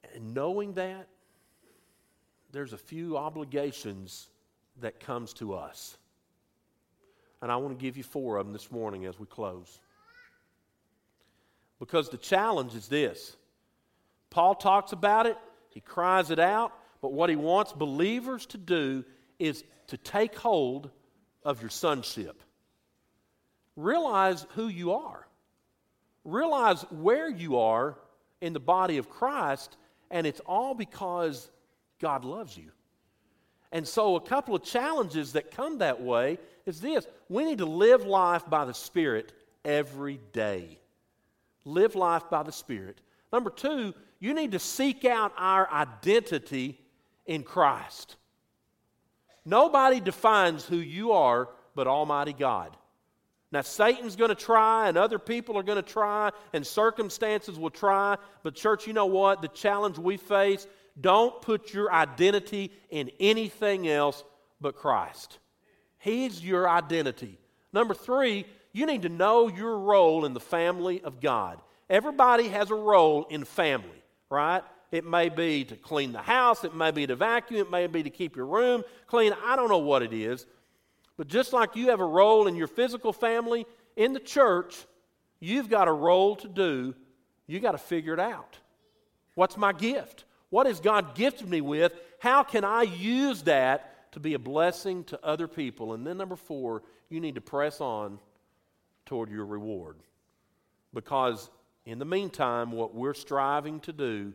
knowing 0.19 0.73
that, 0.73 1.07
there's 2.51 2.73
a 2.73 2.77
few 2.77 3.17
obligations 3.17 4.29
that 4.81 4.99
comes 4.99 5.33
to 5.33 5.53
us. 5.53 5.97
And 7.41 7.51
I 7.51 7.55
want 7.55 7.77
to 7.77 7.81
give 7.81 7.97
you 7.97 8.03
four 8.03 8.37
of 8.37 8.45
them 8.45 8.53
this 8.53 8.71
morning 8.71 9.05
as 9.05 9.19
we 9.19 9.25
close. 9.25 9.79
Because 11.79 12.09
the 12.09 12.17
challenge 12.17 12.75
is 12.75 12.87
this. 12.87 13.35
Paul 14.29 14.55
talks 14.55 14.91
about 14.91 15.25
it, 15.25 15.37
he 15.69 15.79
cries 15.79 16.29
it 16.29 16.39
out, 16.39 16.71
but 17.01 17.13
what 17.13 17.29
he 17.29 17.35
wants 17.35 17.73
believers 17.73 18.45
to 18.47 18.57
do 18.57 19.03
is 19.39 19.63
to 19.87 19.97
take 19.97 20.35
hold 20.35 20.91
of 21.43 21.61
your 21.61 21.69
sonship. 21.69 22.43
Realize 23.75 24.45
who 24.51 24.67
you 24.67 24.93
are. 24.93 25.27
Realize 26.23 26.83
where 26.91 27.29
you 27.29 27.57
are 27.57 27.97
in 28.41 28.53
the 28.53 28.59
body 28.59 28.97
of 28.97 29.09
Christ 29.09 29.75
and 30.11 30.27
it's 30.27 30.41
all 30.41 30.75
because 30.75 31.49
God 31.99 32.25
loves 32.25 32.55
you. 32.55 32.71
And 33.71 33.87
so, 33.87 34.17
a 34.17 34.21
couple 34.21 34.53
of 34.53 34.63
challenges 34.63 35.33
that 35.33 35.51
come 35.51 35.77
that 35.77 36.01
way 36.01 36.37
is 36.65 36.81
this 36.81 37.07
we 37.29 37.45
need 37.45 37.59
to 37.59 37.65
live 37.65 38.05
life 38.05 38.43
by 38.49 38.65
the 38.65 38.73
Spirit 38.73 39.31
every 39.63 40.19
day. 40.33 40.77
Live 41.63 41.95
life 41.95 42.29
by 42.29 42.43
the 42.43 42.51
Spirit. 42.51 42.99
Number 43.31 43.49
two, 43.49 43.93
you 44.19 44.33
need 44.33 44.51
to 44.51 44.59
seek 44.59 45.05
out 45.05 45.31
our 45.37 45.71
identity 45.71 46.77
in 47.25 47.43
Christ. 47.43 48.17
Nobody 49.45 49.99
defines 49.99 50.65
who 50.65 50.77
you 50.77 51.13
are 51.13 51.49
but 51.73 51.87
Almighty 51.87 52.33
God. 52.33 52.75
Now, 53.51 53.61
Satan's 53.61 54.15
going 54.15 54.29
to 54.29 54.35
try, 54.35 54.87
and 54.87 54.97
other 54.97 55.19
people 55.19 55.57
are 55.57 55.63
going 55.63 55.81
to 55.81 55.81
try, 55.81 56.31
and 56.53 56.65
circumstances 56.65 57.59
will 57.59 57.69
try. 57.69 58.17
But, 58.43 58.55
church, 58.55 58.87
you 58.87 58.93
know 58.93 59.07
what? 59.07 59.41
The 59.41 59.49
challenge 59.49 59.97
we 59.97 60.17
face 60.17 60.67
don't 60.99 61.41
put 61.41 61.73
your 61.73 61.91
identity 61.91 62.71
in 62.89 63.11
anything 63.19 63.87
else 63.87 64.23
but 64.59 64.75
Christ. 64.75 65.39
He's 65.97 66.43
your 66.43 66.69
identity. 66.69 67.37
Number 67.73 67.93
three, 67.93 68.45
you 68.73 68.85
need 68.85 69.01
to 69.03 69.09
know 69.09 69.47
your 69.47 69.79
role 69.79 70.25
in 70.25 70.33
the 70.33 70.39
family 70.39 71.01
of 71.01 71.19
God. 71.19 71.59
Everybody 71.89 72.47
has 72.49 72.71
a 72.71 72.75
role 72.75 73.25
in 73.29 73.43
family, 73.43 74.01
right? 74.29 74.63
It 74.91 75.05
may 75.05 75.29
be 75.29 75.63
to 75.65 75.75
clean 75.75 76.11
the 76.11 76.21
house, 76.21 76.63
it 76.63 76.75
may 76.75 76.91
be 76.91 77.07
to 77.07 77.15
vacuum, 77.15 77.61
it 77.61 77.71
may 77.71 77.87
be 77.87 78.03
to 78.03 78.09
keep 78.09 78.35
your 78.35 78.45
room 78.45 78.83
clean. 79.07 79.33
I 79.45 79.55
don't 79.55 79.69
know 79.69 79.77
what 79.77 80.03
it 80.03 80.13
is. 80.13 80.45
But 81.21 81.27
just 81.27 81.53
like 81.53 81.75
you 81.75 81.91
have 81.91 81.99
a 81.99 82.03
role 82.03 82.47
in 82.47 82.55
your 82.55 82.65
physical 82.65 83.13
family, 83.13 83.67
in 83.95 84.13
the 84.13 84.19
church, 84.19 84.87
you've 85.39 85.69
got 85.69 85.87
a 85.87 85.91
role 85.91 86.35
to 86.37 86.47
do. 86.47 86.95
You 87.45 87.59
got 87.59 87.73
to 87.73 87.77
figure 87.77 88.15
it 88.15 88.19
out. 88.19 88.57
What's 89.35 89.55
my 89.55 89.71
gift? 89.71 90.25
What 90.49 90.65
has 90.65 90.79
God 90.79 91.13
gifted 91.13 91.47
me 91.47 91.61
with? 91.61 91.93
How 92.17 92.41
can 92.41 92.65
I 92.65 92.81
use 92.81 93.43
that 93.43 94.11
to 94.13 94.19
be 94.19 94.33
a 94.33 94.39
blessing 94.39 95.03
to 95.03 95.23
other 95.23 95.47
people? 95.47 95.93
And 95.93 96.07
then, 96.07 96.17
number 96.17 96.35
four, 96.35 96.81
you 97.07 97.19
need 97.19 97.35
to 97.35 97.41
press 97.41 97.81
on 97.81 98.17
toward 99.05 99.29
your 99.29 99.45
reward. 99.45 99.97
Because 100.91 101.51
in 101.85 101.99
the 101.99 102.05
meantime, 102.05 102.71
what 102.71 102.95
we're 102.95 103.13
striving 103.13 103.79
to 103.81 103.93
do 103.93 104.33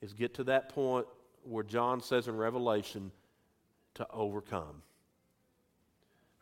is 0.00 0.14
get 0.14 0.32
to 0.36 0.44
that 0.44 0.70
point 0.70 1.06
where 1.44 1.62
John 1.62 2.00
says 2.00 2.26
in 2.26 2.38
Revelation 2.38 3.12
to 3.96 4.06
overcome 4.10 4.80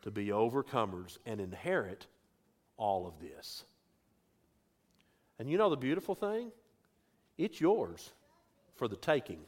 to 0.01 0.11
be 0.11 0.27
overcomers 0.27 1.17
and 1.25 1.39
inherit 1.39 2.07
all 2.77 3.07
of 3.07 3.19
this. 3.19 3.63
And 5.39 5.49
you 5.49 5.57
know 5.57 5.69
the 5.69 5.77
beautiful 5.77 6.15
thing? 6.15 6.51
It's 7.37 7.59
yours 7.59 8.11
for 8.75 8.87
the 8.87 8.95
taking, 8.95 9.39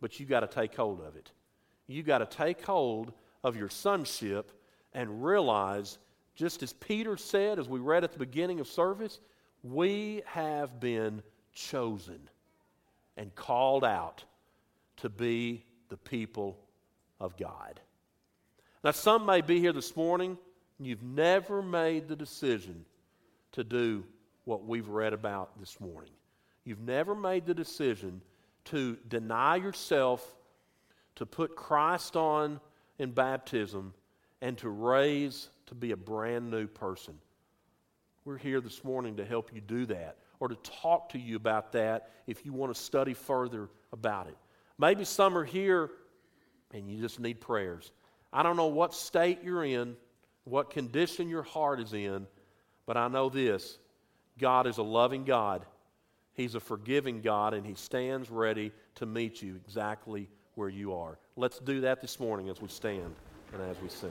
but 0.00 0.18
you 0.20 0.26
got 0.26 0.40
to 0.40 0.46
take 0.46 0.74
hold 0.74 1.00
of 1.00 1.16
it. 1.16 1.30
You 1.86 2.02
got 2.02 2.18
to 2.18 2.26
take 2.26 2.62
hold 2.62 3.12
of 3.42 3.56
your 3.56 3.68
sonship 3.68 4.52
and 4.92 5.24
realize, 5.24 5.98
just 6.34 6.62
as 6.62 6.72
Peter 6.72 7.16
said, 7.16 7.58
as 7.58 7.68
we 7.68 7.78
read 7.80 8.04
at 8.04 8.12
the 8.12 8.18
beginning 8.18 8.60
of 8.60 8.68
service, 8.68 9.20
we 9.62 10.22
have 10.26 10.78
been 10.80 11.22
chosen 11.52 12.20
and 13.16 13.34
called 13.34 13.84
out 13.84 14.24
to 14.98 15.08
be 15.08 15.64
the 15.88 15.96
people 15.96 16.58
of 17.20 17.36
God. 17.36 17.80
Now, 18.84 18.90
some 18.90 19.24
may 19.24 19.40
be 19.40 19.60
here 19.60 19.72
this 19.72 19.96
morning, 19.96 20.36
and 20.78 20.86
you've 20.86 21.02
never 21.02 21.62
made 21.62 22.06
the 22.06 22.14
decision 22.14 22.84
to 23.52 23.64
do 23.64 24.04
what 24.44 24.66
we've 24.66 24.88
read 24.88 25.14
about 25.14 25.58
this 25.58 25.80
morning. 25.80 26.12
You've 26.64 26.82
never 26.82 27.14
made 27.14 27.46
the 27.46 27.54
decision 27.54 28.20
to 28.66 28.98
deny 29.08 29.56
yourself, 29.56 30.36
to 31.16 31.24
put 31.24 31.56
Christ 31.56 32.14
on 32.14 32.60
in 32.98 33.12
baptism, 33.12 33.94
and 34.42 34.58
to 34.58 34.68
raise 34.68 35.48
to 35.66 35.74
be 35.74 35.92
a 35.92 35.96
brand 35.96 36.50
new 36.50 36.66
person. 36.66 37.14
We're 38.26 38.36
here 38.36 38.60
this 38.60 38.84
morning 38.84 39.16
to 39.16 39.24
help 39.24 39.50
you 39.54 39.62
do 39.62 39.86
that 39.86 40.18
or 40.40 40.48
to 40.48 40.56
talk 40.56 41.08
to 41.10 41.18
you 41.18 41.36
about 41.36 41.72
that 41.72 42.10
if 42.26 42.44
you 42.44 42.52
want 42.52 42.74
to 42.74 42.78
study 42.78 43.14
further 43.14 43.70
about 43.94 44.26
it. 44.26 44.36
Maybe 44.78 45.04
some 45.04 45.38
are 45.38 45.44
here 45.44 45.90
and 46.74 46.90
you 46.90 47.00
just 47.00 47.18
need 47.18 47.40
prayers. 47.40 47.90
I 48.34 48.42
don't 48.42 48.56
know 48.56 48.66
what 48.66 48.92
state 48.92 49.38
you're 49.44 49.64
in, 49.64 49.96
what 50.42 50.68
condition 50.68 51.28
your 51.28 51.44
heart 51.44 51.78
is 51.78 51.92
in, 51.92 52.26
but 52.84 52.96
I 52.96 53.06
know 53.06 53.28
this 53.28 53.78
God 54.36 54.66
is 54.66 54.78
a 54.78 54.82
loving 54.82 55.24
God. 55.24 55.64
He's 56.32 56.56
a 56.56 56.60
forgiving 56.60 57.20
God, 57.20 57.54
and 57.54 57.64
He 57.64 57.74
stands 57.74 58.28
ready 58.28 58.72
to 58.96 59.06
meet 59.06 59.40
you 59.40 59.54
exactly 59.64 60.28
where 60.56 60.68
you 60.68 60.92
are. 60.92 61.16
Let's 61.36 61.60
do 61.60 61.80
that 61.82 62.00
this 62.00 62.18
morning 62.18 62.48
as 62.48 62.60
we 62.60 62.66
stand 62.66 63.14
and 63.52 63.62
as 63.62 63.80
we 63.80 63.88
sing. 63.88 64.10